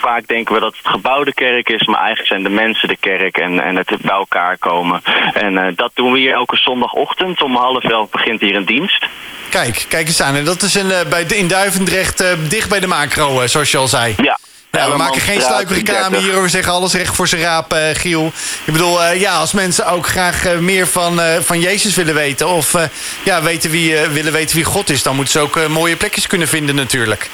[0.00, 2.96] vaak denken we dat het gebouw de kerk is, maar eigenlijk zijn de mensen de
[2.96, 5.02] kerk en, en het bij elkaar komen.
[5.34, 7.42] En dat doen we hier elke zondagochtend.
[7.42, 9.06] Om half elf begint hier een dienst.
[9.50, 10.34] Kijk, kijk eens aan.
[10.34, 14.14] En dat is in, bij, in Duivendrecht, dicht bij de macro, zoals je al zei.
[14.22, 14.38] Ja,
[14.70, 16.42] ja, we maken geen sluikreclame hier.
[16.42, 18.32] We zeggen alles recht voor zijn raap, uh, Giel.
[18.64, 22.48] Ik bedoel, uh, ja, als mensen ook graag uh, meer van, van Jezus willen weten...
[22.48, 22.74] of
[23.22, 25.02] ja, weten wie, willen weten wie God is...
[25.02, 27.30] dan moeten ze ook mooie plekjes kunnen vinden natuurlijk.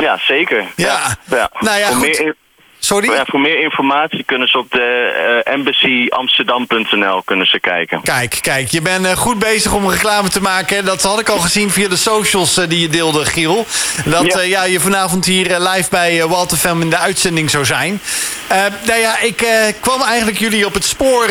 [0.00, 0.64] Ja, zeker.
[0.76, 1.16] Ja.
[1.30, 1.50] ja.
[1.60, 2.34] Nou ja, goed.
[2.78, 3.10] Sorry?
[3.10, 8.02] Ja, voor meer informatie kunnen ze op de uh, embassyamsterdam.nl kunnen ze kijken.
[8.02, 10.84] Kijk, kijk, je bent uh, goed bezig om reclame te maken.
[10.84, 13.66] Dat had ik al gezien via de socials uh, die je deelde, Giel.
[14.04, 14.40] Dat ja.
[14.40, 18.00] ja je vanavond hier live bij Walter Fem in de uitzending zou zijn.
[18.86, 19.46] nou ja, ik
[19.80, 21.28] kwam eigenlijk jullie op het spoor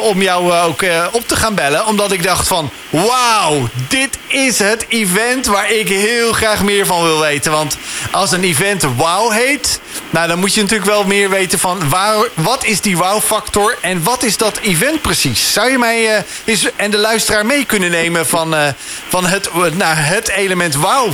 [0.00, 1.86] om jou ook op te gaan bellen.
[1.86, 7.02] Omdat ik dacht van, wauw, dit is het event waar ik heel graag meer van
[7.02, 7.52] wil weten.
[7.52, 7.78] Want
[8.10, 9.80] als een event wow heet,
[10.10, 14.02] nou dan moet je natuurlijk wel meer weten van waar, wat is die wow-factor en
[14.02, 15.52] wat is dat event precies?
[15.52, 18.68] Zou je mij uh, eens, en de luisteraar mee kunnen nemen van, uh,
[19.08, 21.12] van het, naar het element wow?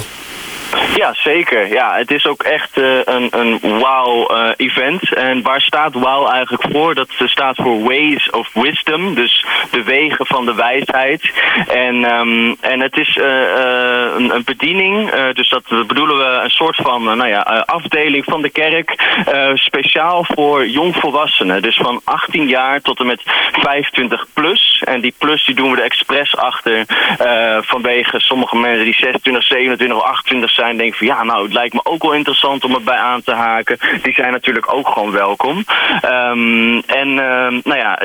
[0.97, 1.69] Ja, zeker.
[1.69, 5.13] Ja, het is ook echt uh, een, een wow-event.
[5.13, 6.95] Uh, en waar staat wow eigenlijk voor?
[6.95, 11.33] Dat staat voor Ways of Wisdom, dus de wegen van de wijsheid.
[11.69, 17.05] En, um, en het is een, een, bediening, dus dat bedoelen we een soort van
[17.05, 19.03] nou ja, afdeling van de kerk,
[19.55, 21.63] speciaal voor jongvolwassenen.
[21.63, 23.23] Dus van 18 jaar tot en met
[23.53, 24.83] 25 plus.
[24.85, 26.85] En die plus die doen we er expres achter
[27.61, 31.53] vanwege sommige mensen die 26, 27 of 28 zijn zijn denken van ja, nou, het
[31.53, 33.79] lijkt me ook wel interessant om erbij aan te haken.
[34.03, 35.65] Die zijn natuurlijk ook gewoon welkom.
[36.05, 37.99] Um, en um, nou ja,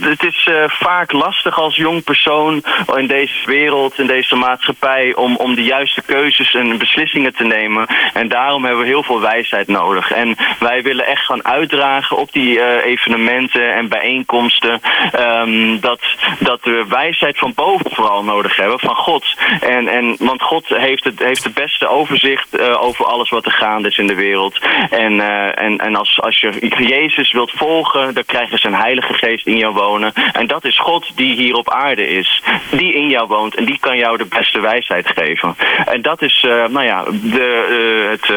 [0.00, 2.62] het is uh, vaak lastig als jong persoon
[2.96, 7.86] in deze wereld, in deze maatschappij, om, om de juiste keuzes en beslissingen te nemen.
[8.14, 10.12] En daarom hebben we heel veel wijsheid nodig.
[10.12, 14.80] En wij willen echt gaan uitdragen op die uh, evenementen en bijeenkomsten
[15.18, 16.00] um, dat,
[16.38, 19.24] dat we wijsheid van boven vooral nodig hebben, van God.
[19.60, 23.52] En, en, want God heeft, het, heeft de beste overzicht uh, over alles wat er
[23.52, 24.58] gaande is in de wereld.
[24.90, 29.14] En, uh, en, en als, als je Jezus wilt volgen, dan krijg je zijn heilige
[29.14, 30.12] geest in jou wonen.
[30.32, 32.42] En dat is God die hier op aarde is.
[32.70, 35.56] Die in jou woont en die kan jou de beste wijsheid geven.
[35.84, 38.28] En dat is uh, nou ja, de, het,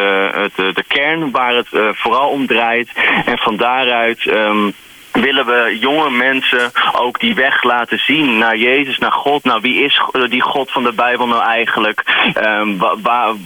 [0.42, 2.92] het, de kern waar het vooral om draait.
[3.26, 4.26] En van daaruit...
[4.26, 4.74] Um,
[5.22, 9.44] willen we jonge mensen ook die weg laten zien naar Jezus, naar God.
[9.44, 12.04] Nou, wie is die God van de Bijbel nou eigenlijk?
[12.46, 12.78] Um,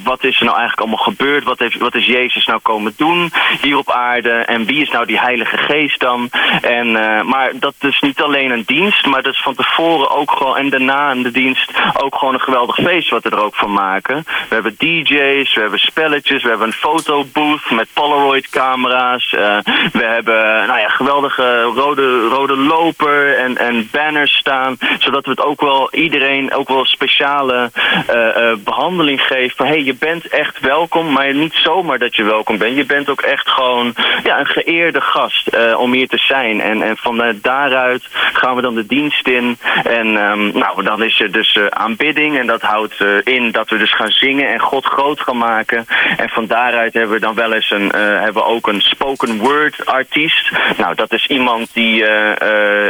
[0.03, 1.43] wat is er nou eigenlijk allemaal gebeurd?
[1.43, 4.32] Wat, heeft, wat is Jezus nou komen doen hier op aarde?
[4.32, 6.30] En wie is nou die Heilige Geest dan?
[6.61, 10.32] En, uh, maar dat is niet alleen een dienst, maar dat is van tevoren ook
[10.32, 13.55] gewoon, en daarna in de dienst, ook gewoon een geweldig feest wat we er ook
[13.55, 14.24] van maken.
[14.26, 19.32] We hebben DJ's, we hebben spelletjes, we hebben een fotobooth met Polaroid camera's.
[19.32, 19.57] Uh,
[19.91, 24.78] we hebben, nou ja, geweldige eh, rode, rode loper en, en banners staan.
[24.99, 27.72] Zodat we het ook wel iedereen ook wel speciale
[28.14, 29.55] uh, uh, behandeling geven.
[29.55, 32.76] Van hey, je bent echt welkom, maar niet zomaar dat je welkom bent.
[32.76, 33.93] Je bent ook echt gewoon
[34.24, 36.62] ja, een geëerde gast om hier te zijn.
[36.62, 38.03] En, en van daaruit
[38.34, 39.57] gaan we dan de dienst in.
[39.84, 42.39] En um, nou, dan is er dus aanbidding.
[42.39, 45.86] En dat houdt in dat we dus gaan zingen en God groot gaan maken.
[46.18, 49.86] En van daaruit hebben we dan wel eens een, hebben we ook een spoken word
[49.86, 50.51] artiest.
[50.78, 52.31] Nou, dat is iemand die uh,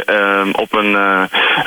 [0.08, 1.22] uh, op een uh,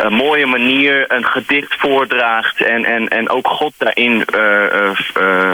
[0.10, 4.26] mooie manier een gedicht voordraagt en, en, en ook God daarin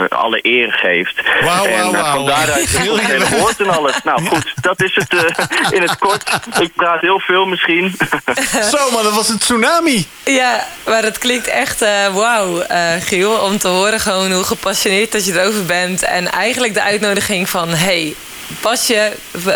[0.08, 1.22] alle eer geeft.
[1.40, 4.02] Wow, en wow, van daaruit heel hele woord en alles.
[4.04, 5.36] Nou goed, dat is het
[5.76, 6.30] in het kort.
[6.60, 7.94] Ik praat heel veel misschien.
[8.74, 10.06] Zo, maar dat was een tsunami.
[10.24, 11.80] Ja, maar het klinkt echt
[12.12, 12.62] wauw,
[13.00, 16.02] Giel, om te horen gewoon hoe gepassioneerd dat je erover bent.
[16.02, 18.14] En eigenlijk de uitnodiging van, hey,
[18.60, 19.12] pas je,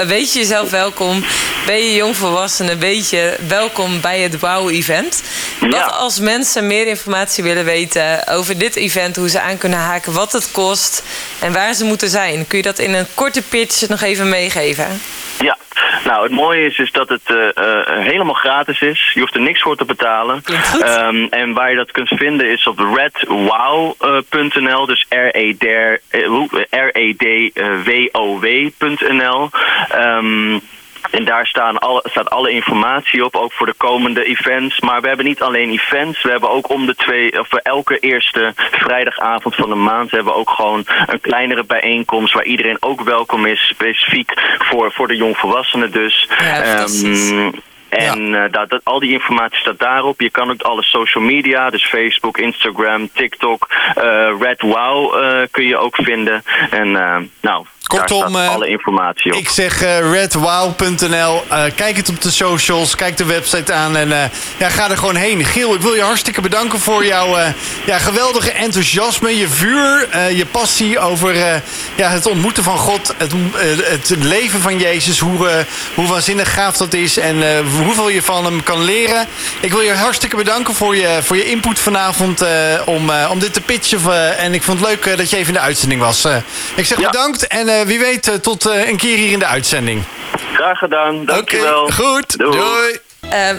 [0.07, 1.25] weet je jezelf welkom.
[1.67, 5.23] Ben je jongvolwassene, weet je welkom bij het Wow-event.
[5.61, 10.13] Wat als mensen meer informatie willen weten over dit event, hoe ze aan kunnen haken,
[10.13, 11.03] wat het kost
[11.39, 12.47] en waar ze moeten zijn.
[12.47, 15.01] Kun je dat in een korte pitch nog even meegeven?
[15.39, 15.57] Ja,
[16.05, 17.49] nou het mooie is, is dat het uh,
[17.87, 19.11] helemaal gratis is.
[19.15, 20.43] Je hoeft er niks voor te betalen.
[20.83, 25.07] Um, en waar je dat kunt vinden is op redwow.nl, dus
[26.71, 29.51] R-E-D-W-O-W.nl.
[29.95, 30.61] Um,
[31.11, 34.81] en daar staan alle, staat alle informatie op, ook voor de komende events.
[34.81, 38.53] Maar we hebben niet alleen events, we hebben ook om de twee, of elke eerste
[38.57, 43.47] vrijdagavond van de maand hebben we ook gewoon een kleinere bijeenkomst waar iedereen ook welkom
[43.47, 46.29] is, specifiek voor, voor de jongvolwassenen dus.
[46.39, 47.53] Ja, um,
[47.89, 48.45] en ja.
[48.45, 50.21] uh, dat, dat, al die informatie staat daarop.
[50.21, 53.69] Je kan ook alle social media, dus Facebook, Instagram, TikTok,
[53.99, 56.43] uh, Red Wow uh, kun je ook vinden.
[56.71, 56.91] En
[57.41, 59.39] nou, Kortom, uh, alle informatie op.
[59.39, 61.43] Ik zeg uh, redwow.nl.
[61.53, 65.17] Uh, kijk het op de socials, kijk de website aan en ja, ga er gewoon
[65.17, 65.45] heen.
[65.45, 67.37] Giel, ik wil je hartstikke bedanken voor jouw
[67.87, 71.35] ja, geweldige enthousiasme, je vuur, je passie over
[71.95, 73.33] ja, het ontmoeten van God, het,
[74.09, 75.65] het leven van Jezus, hoe,
[75.95, 79.27] hoe waanzinnig gaaf dat is en hoeveel je van hem kan leren.
[79.61, 82.45] Ik wil je hartstikke bedanken voor je, voor je input vanavond
[82.85, 84.39] om, om dit te pitchen.
[84.39, 86.25] en ik vond het leuk dat je even in de uitzending was.
[86.75, 89.47] ik zeg bedankt en eh, wie weet, eh, tot eh, een keer hier in de
[89.47, 90.03] uitzending.
[90.55, 91.83] Graag gedaan, dankjewel.
[91.83, 92.59] Okay, goed, doei.
[92.59, 92.99] doei.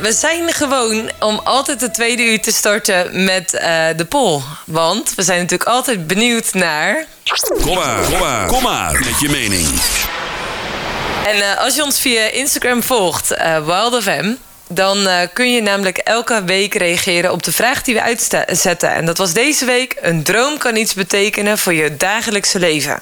[0.01, 3.49] we zijn gewoon om altijd de tweede uur te starten met
[3.95, 4.41] de poll.
[4.65, 7.05] Want we zijn natuurlijk altijd benieuwd naar...
[7.61, 9.67] Kom maar, kom maar, kom maar met je mening.
[11.25, 14.33] En als je ons via Instagram volgt, uh, WildFM...
[14.69, 18.93] dan kun je namelijk elke week reageren op de vraag die we uitzetten.
[18.93, 19.97] En dat was deze week...
[20.01, 22.99] een droom kan iets betekenen voor je dagelijkse leven.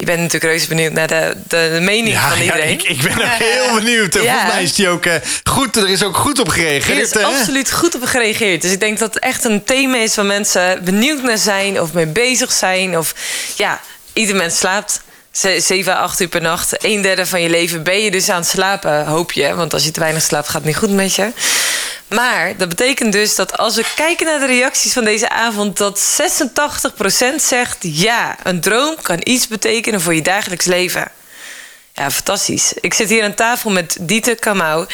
[0.00, 2.68] Je bent natuurlijk reuze benieuwd naar de, de, mening van iedereen.
[2.68, 4.14] Ja, ik, ik, ben ook heel benieuwd.
[4.14, 5.76] En volgens mij is die ook uh, goed.
[5.76, 7.14] Er is ook goed op gereageerd.
[7.14, 8.62] Er is absoluut goed op gereageerd.
[8.62, 11.92] Dus ik denk dat het echt een thema is waar mensen benieuwd naar zijn of
[11.92, 12.98] mee bezig zijn.
[12.98, 13.14] Of
[13.56, 13.80] ja,
[14.12, 15.00] ieder mens slaapt.
[15.32, 16.84] 7 8 uur per nacht.
[16.84, 19.54] Een derde van je leven ben je dus aan het slapen, hoop je.
[19.54, 21.32] Want als je te weinig slaapt, gaat het niet goed met je.
[22.08, 26.20] Maar dat betekent dus dat als we kijken naar de reacties van deze avond, dat
[27.32, 31.10] 86% zegt ja, een droom kan iets betekenen voor je dagelijks leven.
[31.92, 32.72] Ja, fantastisch.
[32.80, 34.86] Ik zit hier aan tafel met Dieter Kamau.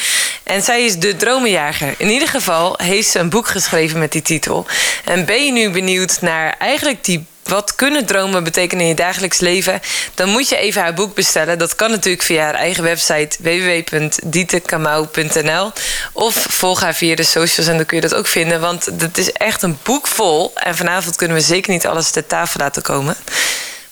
[0.43, 1.95] En zij is de dromenjager.
[1.99, 4.67] In ieder geval heeft ze een boek geschreven met die titel.
[5.05, 9.39] En ben je nu benieuwd naar eigenlijk die wat kunnen dromen betekenen in je dagelijks
[9.39, 9.81] leven?
[10.15, 11.59] Dan moet je even haar boek bestellen.
[11.59, 15.73] Dat kan natuurlijk via haar eigen website www.dietekamau.nl
[16.13, 18.61] of volg haar via de socials en dan kun je dat ook vinden.
[18.61, 20.53] Want het is echt een boek vol.
[20.55, 23.17] En vanavond kunnen we zeker niet alles ter tafel laten komen.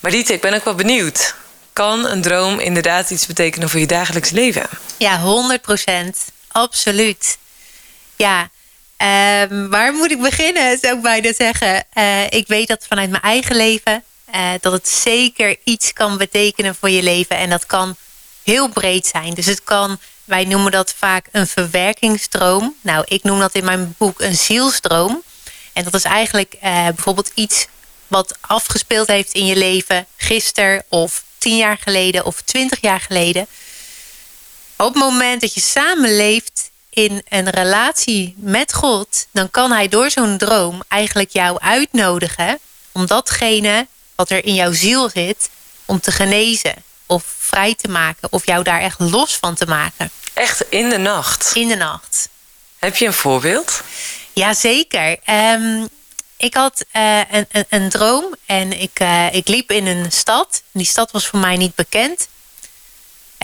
[0.00, 1.34] Maar Dieter, ik ben ook wel benieuwd.
[1.72, 4.66] Kan een droom inderdaad iets betekenen voor je dagelijks leven?
[4.96, 6.18] Ja, 100 procent.
[6.48, 7.38] Absoluut.
[8.16, 8.48] Ja,
[8.96, 11.84] Um, waar moet ik beginnen, zou ik bijna zeggen.
[11.94, 14.04] Uh, ik weet dat vanuit mijn eigen leven...
[14.34, 17.36] Uh, dat het zeker iets kan betekenen voor je leven.
[17.36, 17.96] En dat kan
[18.42, 19.34] heel breed zijn.
[19.34, 22.76] Dus het kan, wij noemen dat vaak een verwerkingsstroom.
[22.80, 25.22] Nou, ik noem dat in mijn boek een zielstroom.
[25.72, 27.66] En dat is eigenlijk uh, bijvoorbeeld iets
[28.06, 30.06] wat afgespeeld heeft in je leven...
[30.16, 33.46] gisteren of tien jaar geleden of twintig jaar geleden.
[34.76, 36.63] Op het moment dat je samenleeft
[36.94, 42.58] in een relatie met God, dan kan hij door zo'n droom eigenlijk jou uitnodigen
[42.92, 45.50] om datgene wat er in jouw ziel zit,
[45.84, 46.74] om te genezen
[47.06, 50.10] of vrij te maken of jou daar echt los van te maken.
[50.34, 51.50] Echt in de nacht?
[51.54, 52.28] In de nacht.
[52.78, 53.82] Heb je een voorbeeld?
[54.32, 55.18] Jazeker.
[55.30, 55.88] Um,
[56.36, 60.62] ik had uh, een, een, een, droom en ik, uh, ik liep in een stad.
[60.72, 62.28] Die stad was voor mij niet bekend.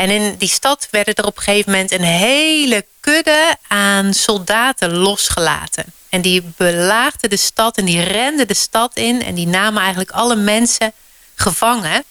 [0.01, 4.93] En in die stad werden er op een gegeven moment een hele kudde aan soldaten
[4.93, 5.85] losgelaten.
[6.09, 9.23] En die belaagden de stad en die renden de stad in.
[9.23, 10.93] En die namen eigenlijk alle mensen
[11.35, 12.05] gevangen.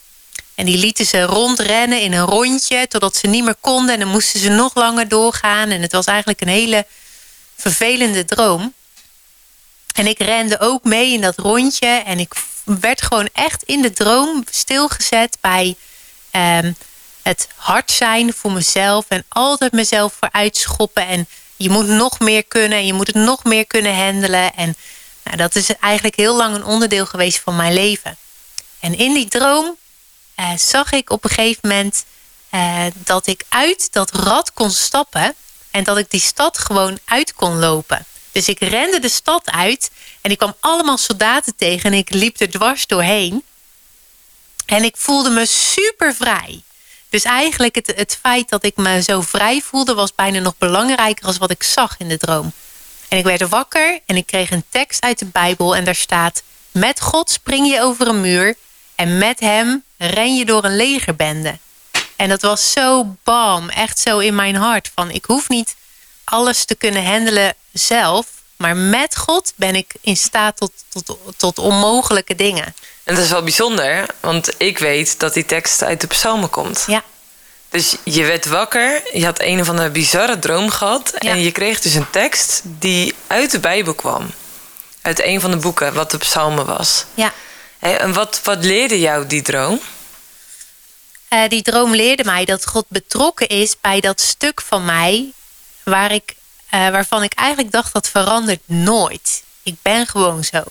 [0.56, 3.94] En die lieten ze rondrennen in een rondje totdat ze niet meer konden.
[3.94, 5.70] En dan moesten ze nog langer doorgaan.
[5.70, 6.86] En het was eigenlijk een hele
[7.56, 8.74] vervelende droom.
[9.96, 11.88] En ik rende ook mee in dat rondje.
[11.88, 12.34] En ik
[12.64, 15.76] werd gewoon echt in de droom stilgezet bij
[16.32, 16.76] um,
[17.22, 21.08] het hard zijn voor mezelf en altijd mezelf vooruit schoppen.
[21.08, 24.56] En je moet nog meer kunnen en je moet het nog meer kunnen handelen.
[24.56, 24.76] En
[25.24, 28.18] nou, dat is eigenlijk heel lang een onderdeel geweest van mijn leven.
[28.80, 29.76] En in die droom
[30.36, 32.06] eh, zag ik op een gegeven moment
[32.50, 35.36] eh, dat ik uit dat rad kon stappen
[35.72, 38.06] en dat ik die stad gewoon uit kon lopen.
[38.32, 39.92] Dus ik rende de stad uit
[40.22, 43.44] en ik kwam allemaal soldaten tegen en ik liep er dwars doorheen.
[44.66, 46.64] En ik voelde me super vrij.
[47.10, 49.94] Dus eigenlijk het, het feit dat ik me zo vrij voelde...
[49.94, 52.52] was bijna nog belangrijker als wat ik zag in de droom.
[53.08, 55.76] En ik werd wakker en ik kreeg een tekst uit de Bijbel...
[55.76, 56.44] en daar staat...
[56.72, 58.56] Met God spring je over een muur...
[58.96, 61.58] en met hem ren je door een legerbende.
[62.16, 64.92] En dat was zo bam, echt zo in mijn hart.
[64.96, 65.76] Van ik hoef niet
[66.24, 68.28] alles te kunnen handelen zelf.
[68.56, 72.76] Maar met God ben ik in staat tot, tot, tot onmogelijke dingen.
[73.10, 76.84] En dat is wel bijzonder, want ik weet dat die tekst uit de psalmen komt.
[76.88, 77.04] Ja.
[77.70, 81.12] Dus je werd wakker, je had een of andere bizarre droom gehad...
[81.12, 84.32] en je kreeg dus een tekst die uit de Bijbel kwam.
[85.02, 87.06] Uit een van de boeken, wat de psalmen was.
[87.14, 87.34] Ja.
[87.80, 89.80] En wat, wat leerde jou die droom?
[91.30, 95.32] Uh, die droom leerde mij dat God betrokken is bij dat stuk van mij...
[95.84, 96.36] Waar ik,
[96.74, 99.44] uh, waarvan ik eigenlijk dacht dat verandert nooit.
[99.64, 100.64] Ik ben gewoon zo.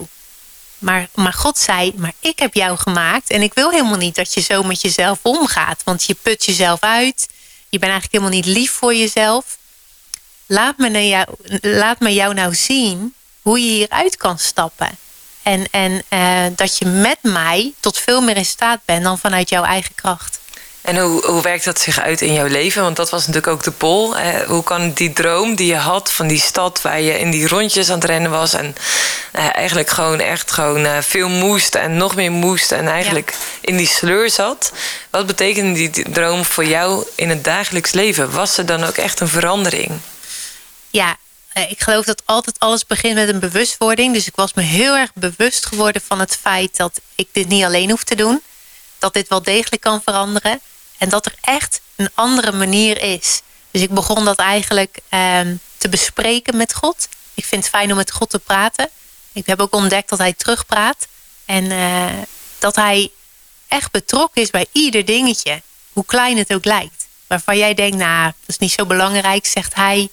[0.78, 4.34] Maar, maar God zei, maar ik heb jou gemaakt en ik wil helemaal niet dat
[4.34, 5.82] je zo met jezelf omgaat.
[5.84, 7.28] Want je put jezelf uit.
[7.68, 9.58] Je bent eigenlijk helemaal niet lief voor jezelf.
[10.46, 11.26] Laat me, jou,
[11.60, 14.98] laat me jou nou zien hoe je hieruit kan stappen.
[15.42, 19.48] En, en uh, dat je met mij tot veel meer in staat bent dan vanuit
[19.48, 20.38] jouw eigen kracht.
[20.88, 22.82] En hoe, hoe werkt dat zich uit in jouw leven?
[22.82, 24.16] Want dat was natuurlijk ook de pol.
[24.46, 27.88] Hoe kan die droom die je had van die stad waar je in die rondjes
[27.88, 28.76] aan het rennen was en
[29.32, 33.76] eh, eigenlijk gewoon echt gewoon eh, veel moest en nog meer moest en eigenlijk in
[33.76, 34.72] die sleur zat.
[35.10, 38.30] Wat betekende die droom voor jou in het dagelijks leven?
[38.30, 39.90] Was er dan ook echt een verandering?
[40.90, 41.16] Ja,
[41.52, 44.14] eh, ik geloof dat altijd alles begint met een bewustwording.
[44.14, 47.64] Dus ik was me heel erg bewust geworden van het feit dat ik dit niet
[47.64, 48.42] alleen hoef te doen.
[48.98, 50.60] Dat dit wel degelijk kan veranderen.
[50.98, 53.42] En dat er echt een andere manier is.
[53.70, 57.08] Dus ik begon dat eigenlijk ehm, te bespreken met God.
[57.34, 58.88] Ik vind het fijn om met God te praten.
[59.32, 61.06] Ik heb ook ontdekt dat hij terugpraat.
[61.44, 62.12] En uh,
[62.58, 63.10] dat hij
[63.68, 65.62] echt betrokken is bij ieder dingetje.
[65.92, 67.06] Hoe klein het ook lijkt.
[67.26, 70.08] Waarvan jij denkt, nou, dat is niet zo belangrijk, zegt hij.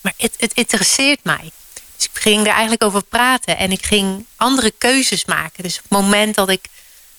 [0.00, 1.50] Maar het, het interesseert mij.
[1.96, 3.56] Dus ik ging er eigenlijk over praten.
[3.56, 5.62] En ik ging andere keuzes maken.
[5.62, 6.68] Dus op het moment dat ik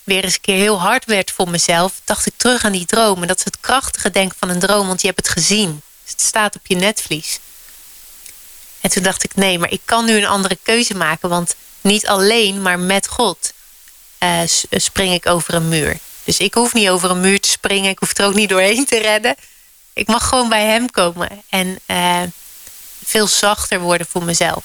[0.07, 3.21] weer eens een keer heel hard werd voor mezelf, dacht ik terug aan die droom.
[3.21, 5.81] En dat is het krachtige denken van een droom, want je hebt het gezien.
[6.05, 7.39] het staat op je netvlies.
[8.81, 11.29] En toen dacht ik, nee, maar ik kan nu een andere keuze maken.
[11.29, 13.53] Want niet alleen, maar met God
[14.19, 14.39] uh,
[14.71, 15.97] spring ik over een muur.
[16.23, 17.89] Dus ik hoef niet over een muur te springen.
[17.89, 19.35] Ik hoef er ook niet doorheen te redden.
[19.93, 21.43] Ik mag gewoon bij hem komen.
[21.49, 22.21] En uh,
[23.05, 24.63] veel zachter worden voor mezelf.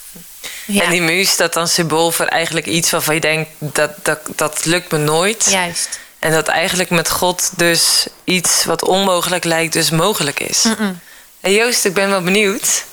[0.64, 0.82] Ja.
[0.82, 3.50] En die muur staat dan symbool voor eigenlijk iets waarvan je denkt...
[3.58, 5.46] dat, dat, dat lukt me nooit.
[5.50, 6.00] Juist.
[6.18, 10.62] En dat eigenlijk met God dus iets wat onmogelijk lijkt dus mogelijk is.
[10.62, 11.00] Mm
[11.40, 12.84] En Joost, ik ben wel benieuwd.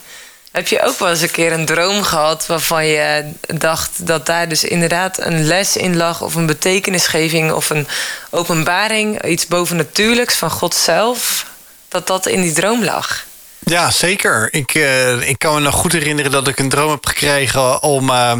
[0.52, 4.48] Heb je ook wel eens een keer een droom gehad waarvan je dacht dat daar
[4.48, 7.88] dus inderdaad een les in lag, of een betekenisgeving of een
[8.30, 11.46] openbaring, iets bovennatuurlijks van God zelf,
[11.88, 13.24] dat dat in die droom lag?
[13.70, 14.48] Ja, zeker.
[14.50, 18.10] Ik, uh, ik kan me nog goed herinneren dat ik een droom heb gekregen om
[18.10, 18.32] uh,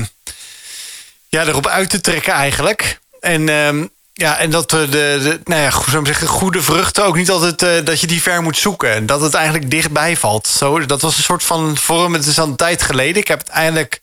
[1.28, 2.98] ja, erop uit te trekken eigenlijk.
[3.20, 7.30] En, uh, ja, en dat de, de, nou ja, zou zeggen, goede vruchten ook niet
[7.30, 8.92] altijd uh, dat je die ver moet zoeken.
[8.92, 10.46] En dat het eigenlijk dichtbij valt.
[10.46, 12.12] Zo, dat was een soort van vorm.
[12.12, 13.22] Het is al een tijd geleden.
[13.22, 14.00] Ik heb het eigenlijk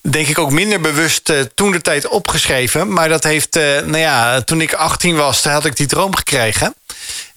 [0.00, 2.92] denk ik ook minder bewust toen de tijd opgeschreven.
[2.92, 6.74] Maar dat heeft, nou ja, toen ik 18 was, had ik die droom gekregen.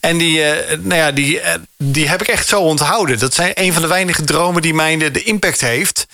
[0.05, 1.41] En die, uh, nou ja, die,
[1.77, 3.19] die heb ik echt zo onthouden.
[3.19, 6.07] Dat zijn een van de weinige dromen die mij de, de impact heeft.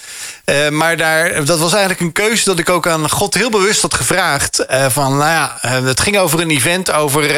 [0.69, 3.93] Maar daar, dat was eigenlijk een keuze dat ik ook aan God heel bewust had
[3.93, 4.65] gevraagd.
[4.87, 7.35] Van, nou ja, het ging over een event, over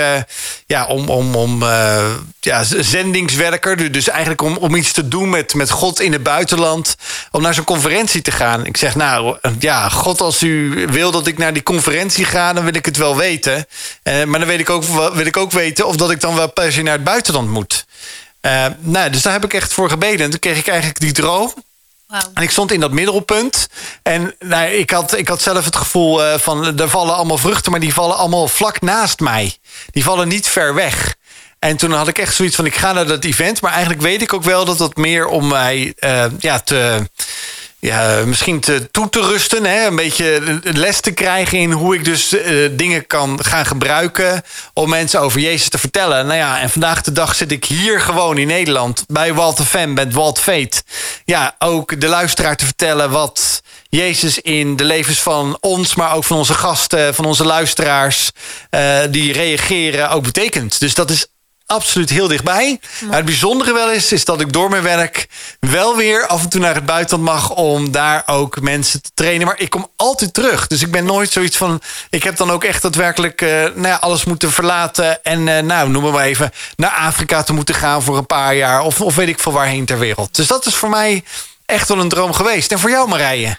[0.65, 1.63] ja, om, om, om
[2.39, 3.91] ja, zendingswerker.
[3.91, 6.95] Dus eigenlijk om, om iets te doen met, met God in het buitenland.
[7.31, 8.65] Om naar zo'n conferentie te gaan.
[8.65, 12.63] Ik zeg, nou ja, God, als u wil dat ik naar die conferentie ga, dan
[12.63, 13.67] wil ik het wel weten.
[14.03, 14.83] maar dan weet ik ook,
[15.13, 17.85] wil ik ook weten of dat ik dan wel per se naar het buitenland moet.
[18.41, 20.25] Uh, nou, dus daar heb ik echt voor gebeden.
[20.25, 21.53] En toen kreeg ik eigenlijk die droom.
[22.07, 22.21] Wow.
[22.33, 23.67] En ik stond in dat middelpunt.
[24.03, 26.79] En nou, ik, had, ik had zelf het gevoel uh, van...
[26.79, 29.57] er vallen allemaal vruchten, maar die vallen allemaal vlak naast mij.
[29.91, 31.15] Die vallen niet ver weg.
[31.59, 32.65] En toen had ik echt zoiets van...
[32.65, 33.61] ik ga naar dat event.
[33.61, 37.09] Maar eigenlijk weet ik ook wel dat dat meer om mij uh, ja, te
[37.83, 39.65] ja, misschien te, toe te rusten.
[39.65, 39.85] Hè?
[39.85, 44.89] Een beetje les te krijgen in hoe ik dus uh, dingen kan gaan gebruiken om
[44.89, 46.25] mensen over Jezus te vertellen.
[46.25, 49.93] Nou ja, en vandaag de dag zit ik hier gewoon in Nederland bij Walter Fem
[49.93, 50.83] met Walt Veet.
[51.25, 56.23] Ja, ook de luisteraar te vertellen wat Jezus in de levens van ons, maar ook
[56.23, 58.31] van onze gasten, van onze luisteraars
[58.71, 60.79] uh, die reageren ook betekent.
[60.79, 61.27] Dus dat is
[61.65, 62.79] absoluut heel dichtbij.
[63.05, 65.27] Maar het bijzondere wel is, is dat ik door mijn werk
[65.59, 69.47] wel weer af en toe naar het buitenland mag om daar ook mensen te trainen.
[69.47, 70.67] Maar ik kom altijd terug.
[70.67, 71.81] Dus ik ben nooit zoiets van.
[72.09, 75.23] Ik heb dan ook echt daadwerkelijk uh, nou ja, alles moeten verlaten.
[75.23, 78.81] En uh, nou, noem maar even, naar Afrika te moeten gaan voor een paar jaar.
[78.81, 80.35] Of, of weet ik veel waarheen ter wereld.
[80.35, 81.23] Dus dat is voor mij
[81.65, 82.71] echt wel een droom geweest.
[82.71, 83.57] En voor jou, Marije?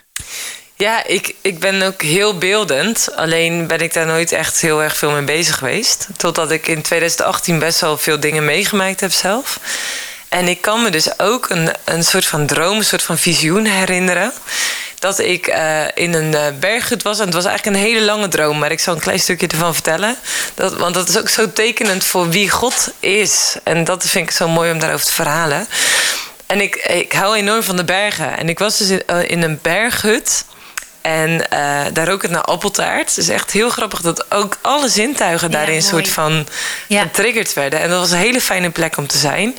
[0.77, 3.09] Ja, ik, ik ben ook heel beeldend.
[3.17, 6.09] Alleen ben ik daar nooit echt heel erg veel mee bezig geweest.
[6.17, 9.59] Totdat ik in 2018 best wel veel dingen meegemaakt heb zelf.
[10.29, 13.65] En ik kan me dus ook een, een soort van droom, een soort van visioen
[13.65, 14.33] herinneren.
[14.99, 17.19] Dat ik uh, in een uh, berghut was.
[17.19, 18.59] En het was eigenlijk een hele lange droom.
[18.59, 20.17] Maar ik zal een klein stukje ervan vertellen.
[20.55, 23.57] Dat, want dat is ook zo tekenend voor wie God is.
[23.63, 25.67] En dat vind ik zo mooi om daarover te verhalen.
[26.47, 28.39] En ik, ik hou enorm van de bergen.
[28.39, 30.45] En ik was dus in, uh, in een berghut.
[31.05, 33.09] En uh, daar rook het naar appeltaart.
[33.09, 36.47] Het is echt heel grappig dat ook alle zintuigen daarin soort van
[36.89, 37.03] ja.
[37.03, 37.81] getriggerd werden.
[37.81, 39.59] En dat was een hele fijne plek om te zijn.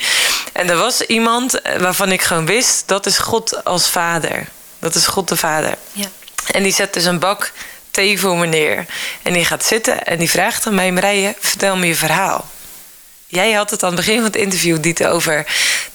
[0.54, 2.84] En er was iemand waarvan ik gewoon wist...
[2.88, 4.48] dat is God als vader.
[4.80, 5.76] Dat is God de vader.
[5.92, 6.08] Ja.
[6.52, 7.52] En die zet dus een bak
[7.92, 8.86] thee voor me neer.
[9.22, 10.92] En die gaat zitten en die vraagt aan mij...
[10.92, 12.50] Marije, vertel me je verhaal.
[13.28, 14.82] Jij had het aan het begin van het interview...
[14.82, 15.46] dit over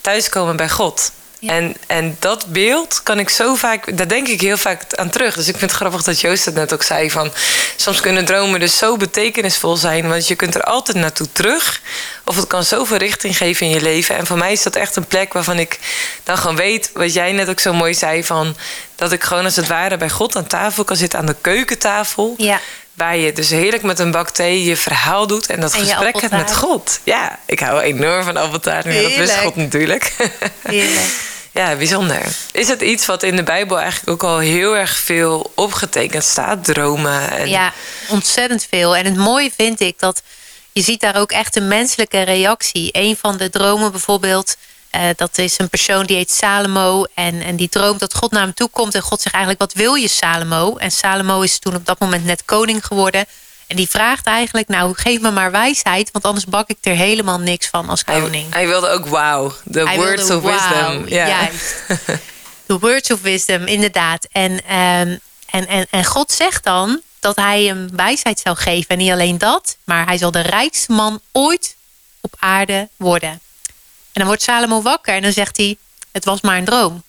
[0.00, 1.12] thuiskomen bij God...
[1.40, 1.52] Ja.
[1.52, 5.34] En, en dat beeld kan ik zo vaak, daar denk ik heel vaak aan terug.
[5.34, 7.32] Dus ik vind het grappig dat Joost het net ook zei: van
[7.76, 11.80] soms kunnen dromen dus zo betekenisvol zijn, want je kunt er altijd naartoe terug.
[12.24, 14.16] Of het kan zoveel richting geven in je leven.
[14.16, 15.78] En voor mij is dat echt een plek waarvan ik
[16.24, 18.56] dan gewoon weet, wat jij net ook zo mooi zei: van
[18.94, 22.34] dat ik gewoon als het ware bij God aan tafel kan zitten, aan de keukentafel.
[22.36, 22.60] Ja.
[22.94, 26.20] Waar je dus heerlijk met een bak thee je verhaal doet en dat en gesprek
[26.20, 27.00] hebt met God.
[27.04, 30.14] Ja, ik hou enorm van appeltaart, dat wist God natuurlijk.
[30.62, 31.08] Heerlijk.
[31.52, 32.36] Ja, bijzonder.
[32.52, 36.64] Is het iets wat in de Bijbel eigenlijk ook al heel erg veel opgetekend staat?
[36.64, 37.30] Dromen?
[37.30, 37.48] En...
[37.48, 37.72] Ja,
[38.08, 38.96] ontzettend veel.
[38.96, 40.22] En het mooie vind ik dat
[40.72, 42.88] je ziet daar ook echt een menselijke reactie.
[42.92, 44.56] Een van de dromen bijvoorbeeld,
[44.96, 47.04] uh, dat is een persoon die heet Salomo.
[47.14, 48.94] En, en die droomt dat God naar hem toe komt.
[48.94, 50.76] En God zegt eigenlijk, wat wil je Salomo?
[50.76, 53.26] En Salomo is toen op dat moment net koning geworden.
[53.70, 57.38] En die vraagt eigenlijk, nou geef me maar wijsheid, want anders bak ik er helemaal
[57.38, 58.50] niks van als koning.
[58.50, 61.08] Hij, hij wilde ook wow, the words of wow, wisdom.
[61.08, 61.26] Ja.
[61.26, 61.74] Juist.
[62.66, 64.26] The words of wisdom, inderdaad.
[64.32, 68.88] En, um, en, en, en God zegt dan dat hij hem wijsheid zou geven.
[68.88, 71.76] En niet alleen dat, maar hij zal de rijkste man ooit
[72.20, 73.30] op aarde worden.
[73.30, 73.40] En
[74.12, 75.76] dan wordt Salomo wakker en dan zegt hij,
[76.12, 77.02] het was maar een droom.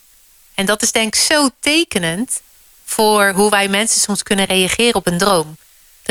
[0.53, 2.41] En dat is denk ik zo tekenend
[2.85, 5.57] voor hoe wij mensen soms kunnen reageren op een droom.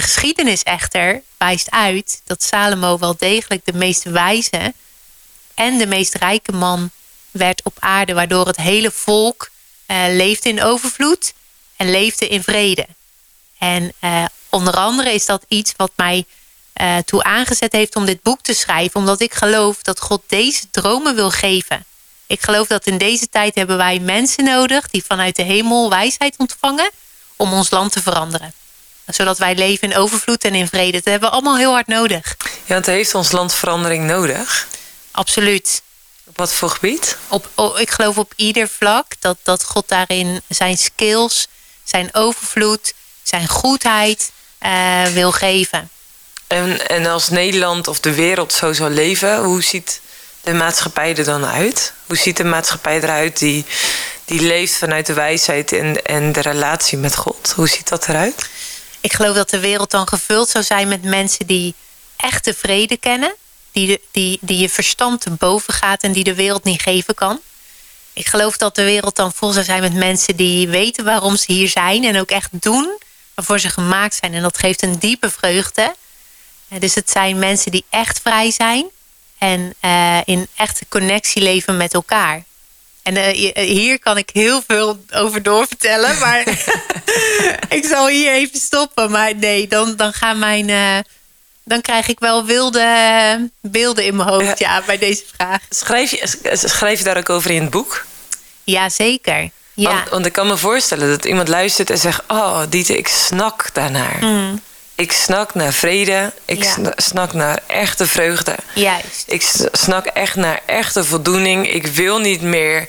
[0.00, 4.74] De geschiedenis echter wijst uit dat Salomo wel degelijk de meest wijze
[5.54, 6.90] en de meest rijke man
[7.30, 9.50] werd op aarde, waardoor het hele volk
[9.86, 11.32] uh, leefde in overvloed
[11.76, 12.86] en leefde in vrede.
[13.58, 16.24] En uh, onder andere is dat iets wat mij
[16.80, 20.70] uh, toe aangezet heeft om dit boek te schrijven, omdat ik geloof dat God deze
[20.70, 21.84] dromen wil geven.
[22.26, 26.34] Ik geloof dat in deze tijd hebben wij mensen nodig die vanuit de hemel wijsheid
[26.38, 26.90] ontvangen
[27.36, 28.54] om ons land te veranderen
[29.14, 30.92] zodat wij leven in overvloed en in vrede.
[30.92, 32.36] Dat hebben we allemaal heel hard nodig.
[32.64, 34.66] Ja, want heeft ons land verandering nodig?
[35.10, 35.82] Absoluut.
[36.26, 37.16] Op wat voor gebied?
[37.28, 41.46] Op, oh, ik geloof op ieder vlak dat, dat God daarin zijn skills,
[41.84, 42.92] zijn overvloed,
[43.22, 44.30] zijn goedheid
[44.62, 45.90] uh, wil geven.
[46.46, 50.00] En, en als Nederland of de wereld zo zou leven, hoe ziet
[50.40, 51.92] de maatschappij er dan uit?
[52.06, 53.64] Hoe ziet de maatschappij eruit die,
[54.24, 57.52] die leeft vanuit de wijsheid en, en de relatie met God?
[57.56, 58.48] Hoe ziet dat eruit?
[59.00, 61.74] Ik geloof dat de wereld dan gevuld zou zijn met mensen die
[62.16, 63.34] echte vrede kennen.
[63.72, 67.14] Die, de, die, die je verstand te boven gaat en die de wereld niet geven
[67.14, 67.40] kan.
[68.12, 71.52] Ik geloof dat de wereld dan vol zou zijn met mensen die weten waarom ze
[71.52, 72.04] hier zijn.
[72.04, 72.98] En ook echt doen
[73.34, 74.34] waarvoor ze gemaakt zijn.
[74.34, 75.94] En dat geeft een diepe vreugde.
[76.68, 78.86] Dus het zijn mensen die echt vrij zijn.
[79.38, 82.44] En uh, in echte connectie leven met elkaar.
[83.10, 86.18] En uh, hier kan ik heel veel over doorvertellen.
[86.18, 86.40] Maar
[87.78, 89.10] ik zal hier even stoppen.
[89.10, 90.68] Maar nee, dan, dan gaan mijn.
[90.68, 90.98] Uh,
[91.64, 95.60] dan krijg ik wel wilde beelden in mijn hoofd, ja, bij deze vraag.
[95.70, 98.04] Schrijf je, schrijf je daar ook over in het boek?
[98.64, 99.50] Ja, zeker.
[99.74, 99.92] Ja.
[99.92, 103.68] Want, want, ik kan me voorstellen dat iemand luistert en zegt: Oh, Dieter, ik snak
[103.72, 104.16] daarnaar.
[104.20, 104.60] Mm.
[105.00, 106.32] Ik snak naar vrede.
[106.44, 106.92] Ik ja.
[106.96, 108.56] snak naar echte vreugde.
[108.74, 109.24] Juist.
[109.26, 109.42] Ik
[109.72, 111.72] snak echt naar echte voldoening.
[111.72, 112.88] Ik wil niet meer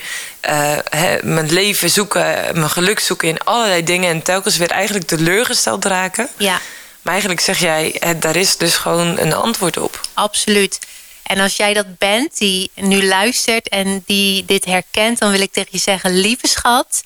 [0.50, 0.78] uh,
[1.22, 6.30] mijn leven zoeken, mijn geluk zoeken in allerlei dingen en telkens weer eigenlijk teleurgesteld raken.
[6.38, 6.62] Ja.
[7.02, 10.02] Maar eigenlijk zeg jij, daar is dus gewoon een antwoord op.
[10.14, 10.80] Absoluut.
[11.24, 15.52] En als jij dat bent, die nu luistert en die dit herkent, dan wil ik
[15.52, 17.04] tegen je zeggen: lieve schat,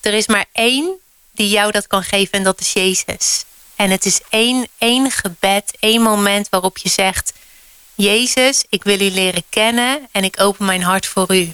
[0.00, 0.98] er is maar één
[1.32, 3.44] die jou dat kan geven en dat is Jezus.
[3.76, 7.32] En het is één, één gebed, één moment waarop je zegt:
[7.94, 11.52] Jezus, ik wil u leren kennen en ik open mijn hart voor u.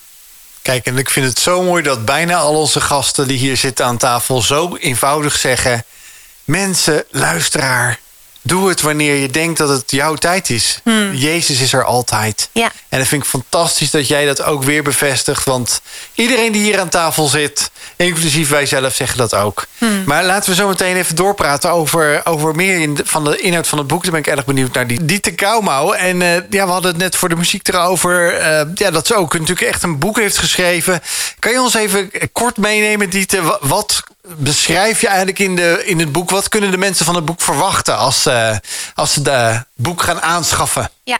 [0.62, 3.84] Kijk, en ik vind het zo mooi dat bijna al onze gasten die hier zitten
[3.84, 5.84] aan tafel zo eenvoudig zeggen:
[6.44, 8.00] Mensen, luisteraar,
[8.42, 10.80] doe het wanneer je denkt dat het jouw tijd is.
[10.84, 11.14] Hmm.
[11.14, 12.48] Jezus is er altijd.
[12.52, 12.72] Ja.
[12.88, 15.44] En dat vind ik fantastisch dat jij dat ook weer bevestigt.
[15.44, 15.80] Want
[16.14, 19.66] iedereen die hier aan tafel zit, inclusief wij zelf, zeggen dat ook.
[19.78, 20.02] Hmm.
[20.06, 23.78] Maar laten we zo meteen even doorpraten over, over meer in van de inhoud van
[23.78, 24.02] het boek.
[24.02, 24.86] Daar ben ik erg benieuwd naar.
[24.86, 25.92] Die Dieter Kouwmouw.
[25.92, 28.40] En uh, ja, we hadden het net voor de muziek erover.
[28.40, 31.02] Uh, ja, dat ze ook natuurlijk echt een boek heeft geschreven.
[31.38, 33.58] Kan je ons even kort meenemen, Dieter?
[33.60, 36.30] Wat beschrijf je eigenlijk in, de, in het boek?
[36.30, 38.56] Wat kunnen de mensen van het boek verwachten als, uh,
[38.94, 40.90] als ze het boek gaan aanschaffen?
[41.04, 41.18] Ja,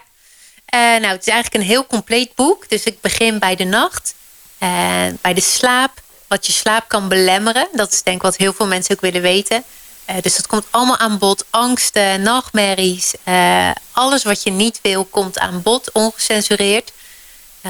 [0.75, 2.69] uh, nou, het is eigenlijk een heel compleet boek.
[2.69, 4.15] Dus ik begin bij de nacht,
[4.59, 4.69] uh,
[5.21, 7.69] bij de slaap, wat je slaap kan belemmeren.
[7.73, 9.65] Dat is denk ik wat heel veel mensen ook willen weten.
[10.21, 11.45] dus dat komt allemaal aan bod.
[11.51, 13.13] Angsten, nachtmerries,
[13.93, 16.93] alles wat je niet wil komt aan bod, ongecensureerd.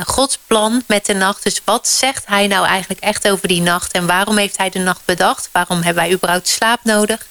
[0.01, 1.43] Gods plan met de nacht.
[1.43, 3.93] Dus wat zegt hij nou eigenlijk echt over die nacht?
[3.93, 5.49] En waarom heeft hij de nacht bedacht?
[5.53, 7.27] Waarom hebben wij überhaupt slaap nodig?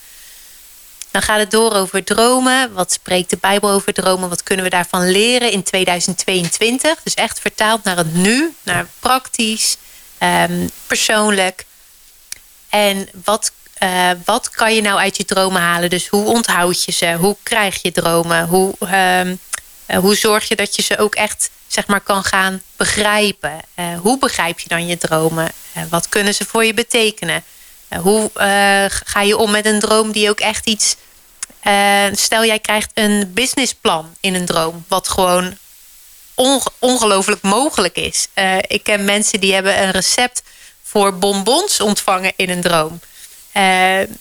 [1.12, 2.74] Dan gaat het door over dromen.
[2.74, 4.30] Wat spreekt de Bijbel over dromen?
[4.30, 6.99] Wat kunnen we daarvan leren in 2022?
[7.03, 9.78] Dus echt vertaald naar het nu, naar praktisch,
[10.20, 11.66] um, persoonlijk.
[12.70, 13.51] En wat,
[13.84, 15.89] uh, wat kan je nou uit je dromen halen?
[15.89, 17.14] Dus hoe onthoud je ze?
[17.14, 18.47] Hoe krijg je dromen?
[18.47, 19.39] Hoe, um,
[19.88, 23.60] uh, hoe zorg je dat je ze ook echt zeg maar, kan gaan begrijpen.
[23.80, 25.52] Uh, hoe begrijp je dan je dromen?
[25.78, 27.44] Uh, wat kunnen ze voor je betekenen?
[28.02, 28.32] Hoe
[29.06, 30.96] ga je om met een droom die ook echt iets.
[32.12, 35.58] stel, jij krijgt een businessplan in een droom, wat gewoon
[36.36, 38.28] onge ongelooflijk mogelijk is.
[38.68, 40.44] ik ken mensen die hebben een recept
[40.84, 43.00] voor bonbons ontvangen in een droom.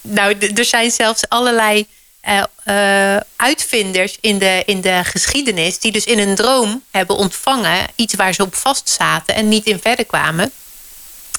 [0.03, 1.87] nou, er zijn zelfs allerlei
[2.29, 7.87] uh, uh, uitvinders in de, in de geschiedenis, die dus in een droom hebben ontvangen
[7.95, 10.53] iets waar ze op vast zaten en niet in verder kwamen.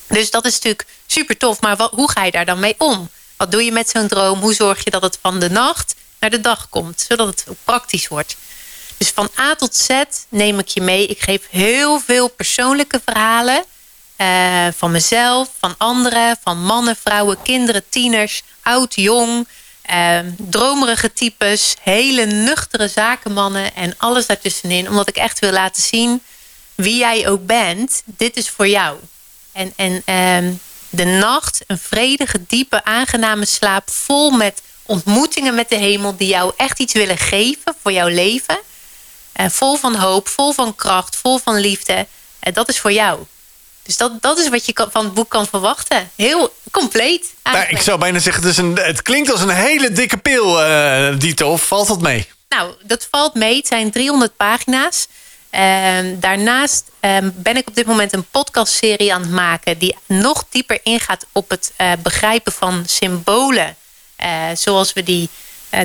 [0.07, 3.09] Dus dat is natuurlijk super tof, maar hoe ga je daar dan mee om?
[3.38, 4.39] Wat doe je met zo'n droom?
[4.39, 8.07] Hoe zorg je dat het van de nacht naar de dag komt, zodat het praktisch
[8.07, 8.36] wordt?
[8.97, 9.89] Dus van A tot Z
[10.29, 11.05] neem ik je mee.
[11.05, 13.63] Ik geef heel veel persoonlijke verhalen.
[14.17, 19.47] Uh, van mezelf, van anderen, van mannen, vrouwen, kinderen, tieners, oud, jong.
[19.91, 24.89] Uh, dromerige types, hele nuchtere zakenmannen en alles daartussenin.
[24.89, 26.21] Omdat ik echt wil laten zien
[26.75, 28.03] wie jij ook bent.
[28.05, 28.97] Dit is voor jou.
[29.51, 30.55] En, en uh,
[30.89, 33.89] de nacht, een vredige, diepe, aangename slaap.
[33.89, 38.59] Vol met ontmoetingen met de hemel die jou echt iets willen geven voor jouw leven.
[39.39, 42.07] Uh, vol van hoop, vol van kracht, vol van liefde.
[42.43, 43.19] Uh, dat is voor jou.
[43.84, 46.11] Dus dat, dat is wat je van het boek kan verwachten.
[46.15, 47.34] Heel compleet.
[47.43, 50.63] Nou, ik zou bijna zeggen, het, is een, het klinkt als een hele dikke pil,
[50.63, 51.45] uh, Dieter.
[51.45, 52.27] Of valt dat mee?
[52.49, 53.55] Nou, dat valt mee.
[53.55, 55.07] Het zijn 300 pagina's.
[55.51, 59.77] Uh, daarnaast uh, ben ik op dit moment een podcastserie aan het maken...
[59.77, 63.75] die nog dieper ingaat op het uh, begrijpen van symbolen.
[64.53, 65.29] zoals we die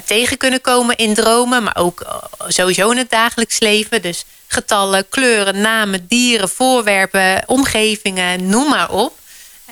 [0.05, 1.63] tegen kunnen komen in dromen...
[1.63, 4.03] maar ook sowieso in het dagelijks leven.
[4.03, 9.19] Dus getallen, kleuren, namen, dieren, voorwerpen, omgevingen, noem maar op.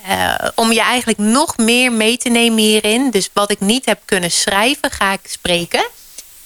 [0.08, 3.10] Uh, om je eigenlijk nog meer mee te nemen hierin.
[3.10, 5.86] Dus wat ik niet heb kunnen schrijven, ga ik spreken.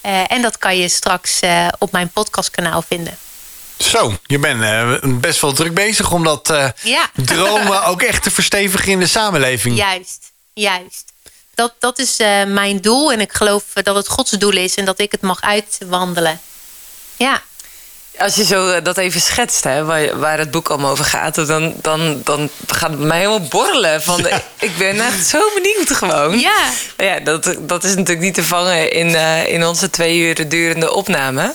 [0.06, 3.16] Uh, en dat kan je straks uh, op mijn podcastkanaal vinden.
[3.78, 7.10] Zo, je bent best wel druk bezig om dat ja.
[7.14, 9.76] dromen ook echt te verstevigen in de samenleving.
[9.76, 11.07] Juist, juist.
[11.58, 14.98] Dat, dat is mijn doel en ik geloof dat het Gods doel is en dat
[14.98, 16.40] ik het mag uitwandelen.
[17.16, 17.42] Ja.
[18.18, 21.46] Als je zo eh, dat even schetst, hè, waar, waar het boek allemaal over gaat,
[21.46, 24.02] dan, dan, dan gaat het mij helemaal borrelen.
[24.02, 24.26] Van,
[24.58, 26.38] Ik ben echt zo benieuwd gewoon.
[26.38, 26.70] Ja.
[26.96, 30.92] ja dat, dat is natuurlijk niet te vangen in, uh, in onze twee uur durende
[30.92, 31.54] opname.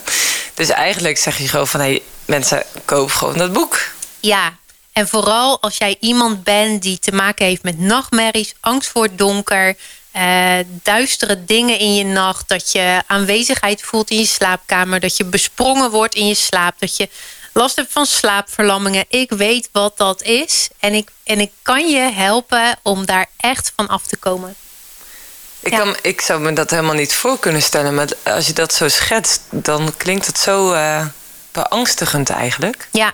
[0.53, 3.79] Dus eigenlijk zeg je gewoon van, hé, hey, mensen, koop gewoon dat boek.
[4.19, 4.53] Ja,
[4.93, 9.17] en vooral als jij iemand bent die te maken heeft met nachtmerries, angst voor het
[9.17, 9.75] donker,
[10.15, 12.47] uh, duistere dingen in je nacht.
[12.47, 14.99] Dat je aanwezigheid voelt in je slaapkamer.
[14.99, 16.79] Dat je besprongen wordt in je slaap.
[16.79, 17.09] Dat je
[17.53, 19.05] last hebt van slaapverlammingen.
[19.07, 20.69] Ik weet wat dat is.
[20.79, 24.55] En ik, en ik kan je helpen om daar echt van af te komen.
[25.59, 27.95] Ik, kan, ik zou me dat helemaal niet voor kunnen stellen.
[27.95, 31.05] Maar als je dat zo schetst, dan klinkt het zo uh,
[31.51, 32.87] beangstigend eigenlijk.
[32.91, 33.13] Ja,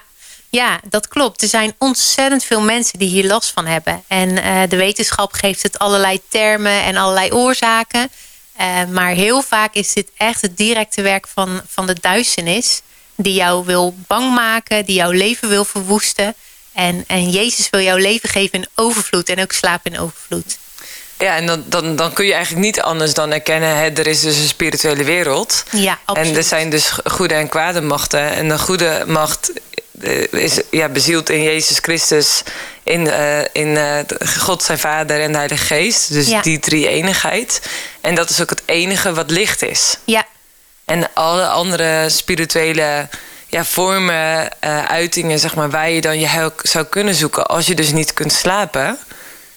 [0.49, 1.41] ja, dat klopt.
[1.41, 4.03] Er zijn ontzettend veel mensen die hier last van hebben.
[4.07, 8.09] En uh, de wetenschap geeft het allerlei termen en allerlei oorzaken.
[8.59, 12.81] Uh, maar heel vaak is dit echt het directe werk van, van de duisternis.
[13.15, 16.35] Die jou wil bang maken, die jouw leven wil verwoesten.
[16.73, 20.57] En, en Jezus wil jouw leven geven in overvloed en ook slaap in overvloed.
[21.19, 23.75] Ja, en dan, dan, dan kun je eigenlijk niet anders dan erkennen...
[23.75, 25.63] Hè, er is dus een spirituele wereld.
[25.71, 26.31] Ja, absoluut.
[26.31, 28.31] En er zijn dus goede en kwade machten.
[28.31, 29.61] En de goede macht eh,
[30.31, 32.43] is ja, bezield in Jezus Christus,
[32.83, 33.99] in, uh, in uh,
[34.37, 36.13] God zijn Vader en de Heilige Geest.
[36.13, 36.41] Dus ja.
[36.41, 37.61] die drie eenigheid.
[38.01, 39.97] En dat is ook het enige wat licht is.
[40.03, 40.25] Ja.
[40.85, 43.07] En alle andere spirituele
[43.47, 47.65] ja, vormen, uh, uitingen, zeg maar, waar je dan je heil zou kunnen zoeken als
[47.65, 48.97] je dus niet kunt slapen,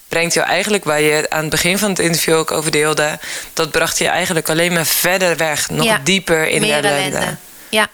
[0.09, 3.19] brengt jou eigenlijk, waar je aan het begin van het interview ook over deelde,
[3.53, 7.19] dat bracht je eigenlijk alleen maar verder weg, nog dieper in de ellende.
[7.19, 7.39] Ja,
[7.69, 7.89] ja,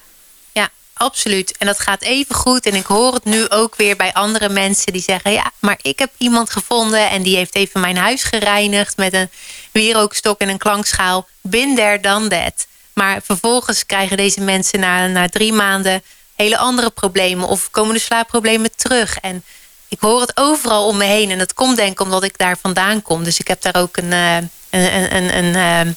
[0.98, 1.56] absoluut.
[1.58, 2.66] En dat gaat even goed.
[2.66, 5.98] En ik hoor het nu ook weer bij andere mensen die zeggen: Ja, maar ik
[5.98, 9.30] heb iemand gevonden en die heeft even mijn huis gereinigd met een
[9.72, 11.28] wierookstok en een klankschaal.
[11.40, 12.66] Bin there, dan that.
[12.92, 16.02] Maar vervolgens krijgen deze mensen na, na drie maanden
[16.34, 19.18] hele andere problemen of komen de slaapproblemen terug.
[19.18, 19.44] En
[19.88, 21.30] ik hoor het overal om me heen.
[21.30, 23.24] En dat komt denk ik omdat ik daar vandaan kom.
[23.24, 24.36] Dus ik heb daar ook een, uh,
[24.70, 25.92] een, een, een uh,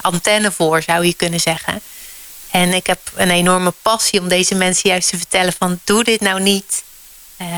[0.00, 1.80] antenne voor, zou je kunnen zeggen.
[2.52, 6.20] En ik heb een enorme passie om deze mensen juist te vertellen van doe dit
[6.20, 6.82] nou niet.
[7.40, 7.48] Uh,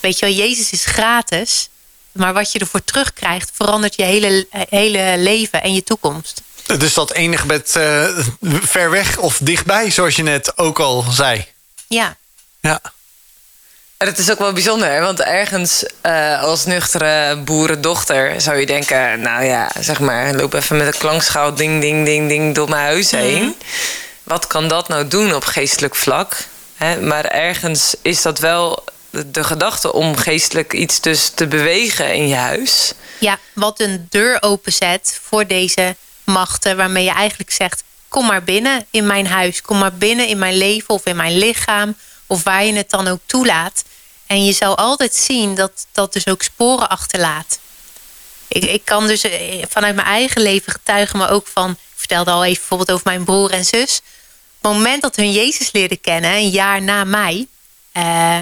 [0.00, 1.68] weet je wel, Jezus is gratis.
[2.12, 6.42] Maar wat je ervoor terugkrijgt verandert je hele, hele leven en je toekomst.
[6.78, 8.18] Dus dat enige bed uh,
[8.62, 11.46] ver weg of dichtbij, zoals je net ook al zei.
[11.86, 12.16] Ja.
[12.60, 12.80] Ja.
[14.06, 19.44] Het is ook wel bijzonder, want ergens uh, als nuchtere boerendochter zou je denken: Nou
[19.44, 23.10] ja, zeg maar, loop even met een klankschaal ding, ding, ding, ding door mijn huis
[23.10, 23.22] mhm.
[23.22, 23.56] heen.
[24.22, 26.36] Wat kan dat nou doen op geestelijk vlak?
[27.00, 32.34] maar ergens is dat wel de gedachte om geestelijk iets dus te bewegen in je
[32.34, 32.92] huis.
[33.18, 38.86] Ja, wat een deur openzet voor deze machten, waarmee je eigenlijk zegt: kom maar binnen
[38.90, 41.96] in mijn huis, kom maar binnen in mijn leven of in mijn lichaam,
[42.26, 43.84] of waar je het dan ook toelaat.
[44.26, 47.58] En je zal altijd zien dat dat dus ook sporen achterlaat.
[48.48, 52.30] Ik, ik kan dus eh, vanuit mijn eigen leven getuigen, maar ook van, ik vertelde
[52.30, 54.00] al even bijvoorbeeld over mijn broer en zus.
[54.58, 57.46] Op het moment dat hun Jezus leerden kennen, een jaar na mij,
[57.92, 58.38] eh,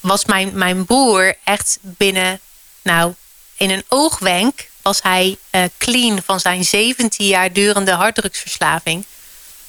[0.00, 2.40] was mijn, mijn broer echt binnen,
[2.82, 3.14] nou,
[3.56, 9.04] in een oogwenk was hij uh, clean van zijn 17 jaar durende harddrugsverslaving.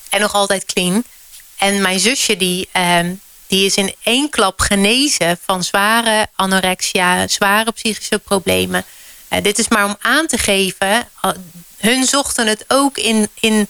[0.09, 1.03] En nog altijd clean.
[1.57, 2.99] En mijn zusje die, uh,
[3.51, 8.85] die is in één klap genezen van zware anorexia, zware psychische problemen.
[9.29, 11.07] Uh, dit is maar om aan te geven,
[11.77, 13.67] hun zochten het ook in, in,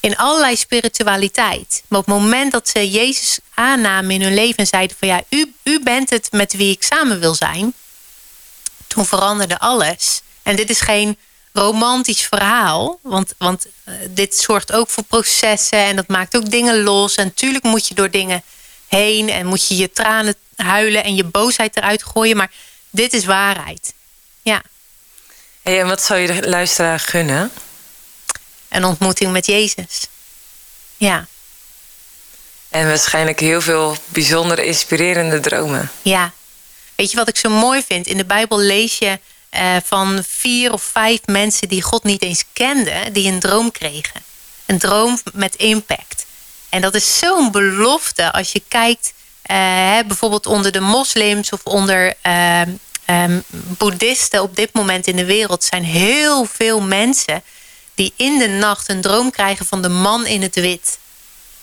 [0.00, 1.82] in allerlei spiritualiteit.
[1.88, 5.22] Maar op het moment dat ze Jezus aannamen in hun leven en zeiden van ja,
[5.28, 7.74] u, u bent het met wie ik samen wil zijn.
[8.86, 10.22] Toen veranderde alles.
[10.42, 11.18] En dit is geen
[11.52, 12.98] romantisch verhaal.
[13.02, 17.14] Want, want uh, dit zorgt ook voor processen en dat maakt ook dingen los.
[17.14, 18.42] En natuurlijk moet je door dingen
[18.96, 22.36] heen en moet je je tranen huilen en je boosheid eruit gooien.
[22.36, 22.50] Maar
[22.90, 23.94] dit is waarheid.
[24.42, 24.62] Ja.
[25.62, 27.52] Hey, en wat zou je de luisteraar gunnen?
[28.68, 30.06] Een ontmoeting met Jezus.
[30.96, 31.26] Ja.
[32.68, 35.90] En waarschijnlijk heel veel bijzondere, inspirerende dromen.
[36.02, 36.32] Ja.
[36.94, 38.06] Weet je wat ik zo mooi vind?
[38.06, 39.18] In de Bijbel lees je
[39.50, 44.22] uh, van vier of vijf mensen die God niet eens kenden, die een droom kregen.
[44.66, 46.21] Een droom met impact.
[46.72, 49.12] En dat is zo'n belofte als je kijkt,
[49.50, 52.60] uh, bijvoorbeeld onder de moslims of onder uh,
[53.06, 57.42] um, boeddhisten op dit moment in de wereld, zijn heel veel mensen
[57.94, 60.98] die in de nacht een droom krijgen van de man in het wit.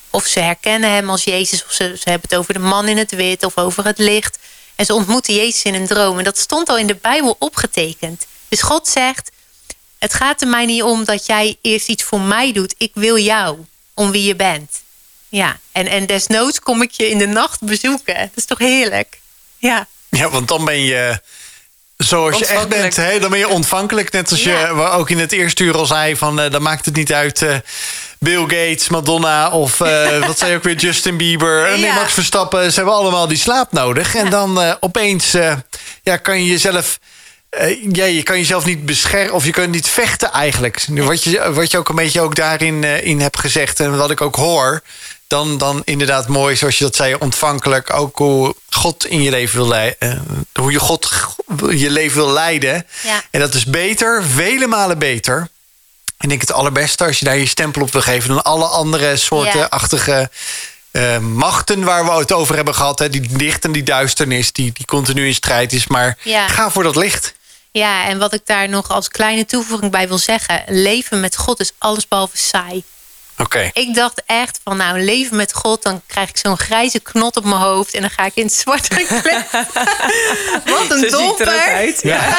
[0.10, 2.98] Of ze herkennen hem als Jezus, of ze, ze hebben het over de man in
[2.98, 4.38] het wit of over het licht.
[4.76, 6.18] En ze ontmoeten Jezus in een droom.
[6.18, 8.26] En dat stond al in de Bijbel opgetekend.
[8.48, 9.32] Dus God zegt:
[9.98, 12.76] Het gaat er mij niet om dat jij eerst iets voor mij doet.
[12.78, 13.58] Ik wil jou
[13.94, 14.88] om wie je bent.
[15.30, 18.16] Ja, en, en desnoods kom ik je in de nacht bezoeken.
[18.16, 19.20] Dat is toch heerlijk?
[19.58, 19.88] Ja.
[20.10, 21.22] Ja, want dan ben je
[21.98, 23.20] zoals je echt bent, hè?
[23.20, 24.12] dan ben je ontvankelijk.
[24.12, 26.96] Net als je ook in het eerste uur al zei: van, uh, dan maakt het
[26.96, 27.42] niet uit.
[27.42, 27.56] Uh,
[28.20, 31.66] Bill Gates, Madonna of uh, wat zei ook weer Justin Bieber.
[31.66, 31.94] En ja.
[31.94, 32.72] Max Verstappen.
[32.72, 34.16] Ze hebben allemaal die slaap nodig.
[34.16, 35.32] En dan opeens
[36.04, 37.00] ja, kan je jezelf.
[37.92, 40.86] ja, je kan jezelf niet beschermen of je kunt niet vechten eigenlijk.
[40.90, 44.22] Wat je, wat je ook een beetje ook daarin in hebt gezegd en wat ik
[44.22, 44.82] ook hoor
[45.30, 47.94] dan, dan inderdaad mooi, zoals je dat zei, ontvankelijk.
[47.94, 50.00] Ook hoe God in je leven wil leiden.
[50.00, 50.20] Eh,
[50.54, 51.10] hoe je God
[51.70, 52.88] je leven wil leiden.
[53.04, 53.22] Ja.
[53.32, 55.50] En dat is beter, vele malen beter.
[56.18, 59.18] En ik het allerbeste als je daar je stempel op wil geven dan alle andere
[59.18, 60.30] soorten achtige
[60.92, 63.00] uh, machten waar we het over hebben gehad.
[63.00, 65.88] Hè, die licht en die duisternis, die, die continu in strijd is.
[65.88, 66.18] Maar
[66.48, 67.34] ga voor dat licht.
[67.72, 71.60] Ja, en wat ik daar nog als kleine toevoeging bij wil zeggen: leven met God
[71.60, 72.84] is allesbehalve saai.
[73.74, 77.44] Ik dacht echt van nou, leven met God, dan krijg ik zo'n grijze knot op
[77.44, 79.46] mijn hoofd en dan ga ik in het zwart gekleed.
[80.74, 82.08] Wat een domper.
[82.08, 82.38] Ja.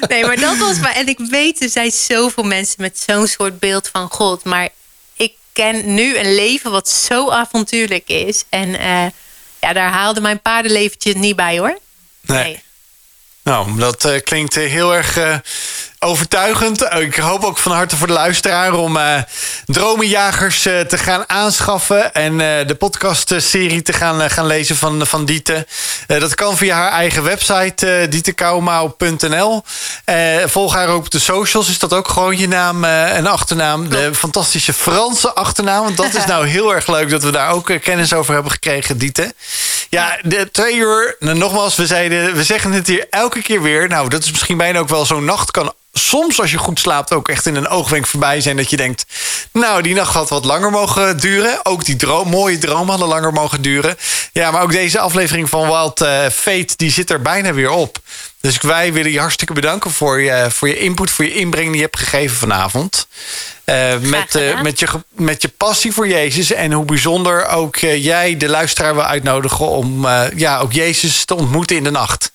[0.08, 0.92] nee, maar dat was maar.
[0.92, 4.44] En ik weet, er zijn zoveel mensen met zo'n soort beeld van God.
[4.44, 4.68] Maar
[5.16, 8.44] ik ken nu een leven wat zo avontuurlijk is.
[8.48, 9.06] En uh,
[9.60, 11.78] ja, daar haalde mijn paardenleventje niet bij hoor.
[12.20, 12.42] Nee.
[12.42, 12.62] nee.
[13.42, 15.40] Nou, dat uh, klinkt heel erg
[16.02, 16.82] overtuigend.
[16.82, 19.16] Ik hoop ook van harte voor de luisteraar om uh,
[19.66, 22.14] Dromenjagers uh, te gaan aanschaffen.
[22.14, 25.66] En uh, de podcastserie te gaan, gaan lezen van, van Diete.
[26.06, 29.62] dat kan via haar eigen website, dietekouwmouw.nl.
[30.44, 31.68] volg haar ook op de socials.
[31.68, 33.88] Is dat ook gewoon je naam en achternaam?
[33.88, 35.84] De fantastische Franse achternaam.
[35.84, 38.98] Want dat is nou heel erg leuk dat we daar ook kennis over hebben gekregen,
[38.98, 39.34] Diete.
[39.88, 43.88] Ja, de twee uur, nou, nogmaals, we, zeiden, we zeggen het hier elke keer weer.
[43.88, 47.12] Nou, dat is misschien bijna ook wel zo'n nacht kan soms als je goed slaapt
[47.12, 48.56] ook echt in een oogwenk voorbij zijn.
[48.56, 49.04] Dat je denkt,
[49.52, 51.60] nou die nacht had wat langer mogen duren.
[51.62, 53.96] Ook die droom, mooie droom hadden langer mogen duren.
[54.32, 57.98] Ja, maar ook deze aflevering van Wild uh, Fate, die zit er bijna weer op.
[58.40, 61.76] Dus wij willen je hartstikke bedanken voor je, voor je input, voor je inbreng die
[61.76, 63.08] je hebt gegeven vanavond.
[63.64, 68.36] Uh, met, uh, met, je, met je passie voor Jezus en hoe bijzonder ook jij
[68.36, 70.06] de luisteraar wil uitnodigen om
[70.36, 72.32] ja, ook Jezus te ontmoeten in de nacht.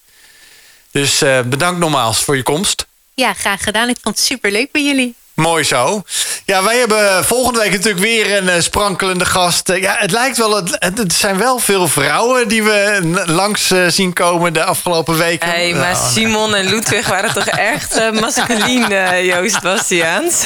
[0.91, 2.85] Dus bedankt nogmaals voor je komst.
[3.15, 3.89] Ja, graag gedaan.
[3.89, 5.15] Ik vond het super leuk bij jullie.
[5.35, 6.03] Mooi zo.
[6.45, 9.69] Ja, wij hebben volgende week natuurlijk weer een uh, sprankelende gast.
[9.69, 13.87] Uh, ja, het lijkt wel, het, het, zijn wel veel vrouwen die we langs uh,
[13.87, 15.49] zien komen de afgelopen weken.
[15.49, 18.87] Hey, maar oh, Simon en Ludwig waren toch echt masculien,
[19.25, 20.45] Joost Bastiaans?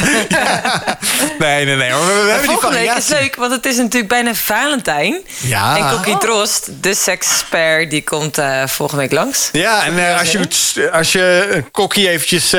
[1.40, 1.90] nee, nee, nee.
[1.90, 5.22] Maar we, we hebben volgende week is leuk, want het is natuurlijk bijna Valentijn.
[5.40, 5.78] Ja.
[5.78, 9.50] En Kokkie Drost, de seksper, die komt volgende week langs.
[9.52, 12.54] Ja, en als je, als je Kokkie eventjes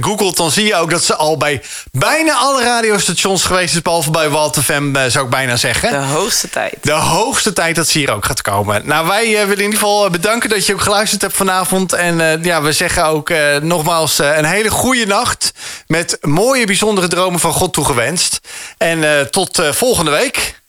[0.00, 1.57] googelt, dan zie je ook dat ze al bij
[1.92, 5.90] bijna alle radiostations geweest is, behalve bij Walter FM, eh, zou ik bijna zeggen.
[5.90, 6.74] De hoogste tijd.
[6.82, 8.86] De hoogste tijd dat ze hier ook gaat komen.
[8.86, 11.92] Nou, wij uh, willen in ieder geval eh, bedanken dat je ook geluisterd hebt vanavond.
[11.92, 13.32] En ja, we zeggen ook
[13.62, 15.52] nogmaals een hele goede nacht.
[15.86, 18.40] Met mooie, bijzondere dromen van God toegewenst.
[18.78, 20.60] En tot volgende week.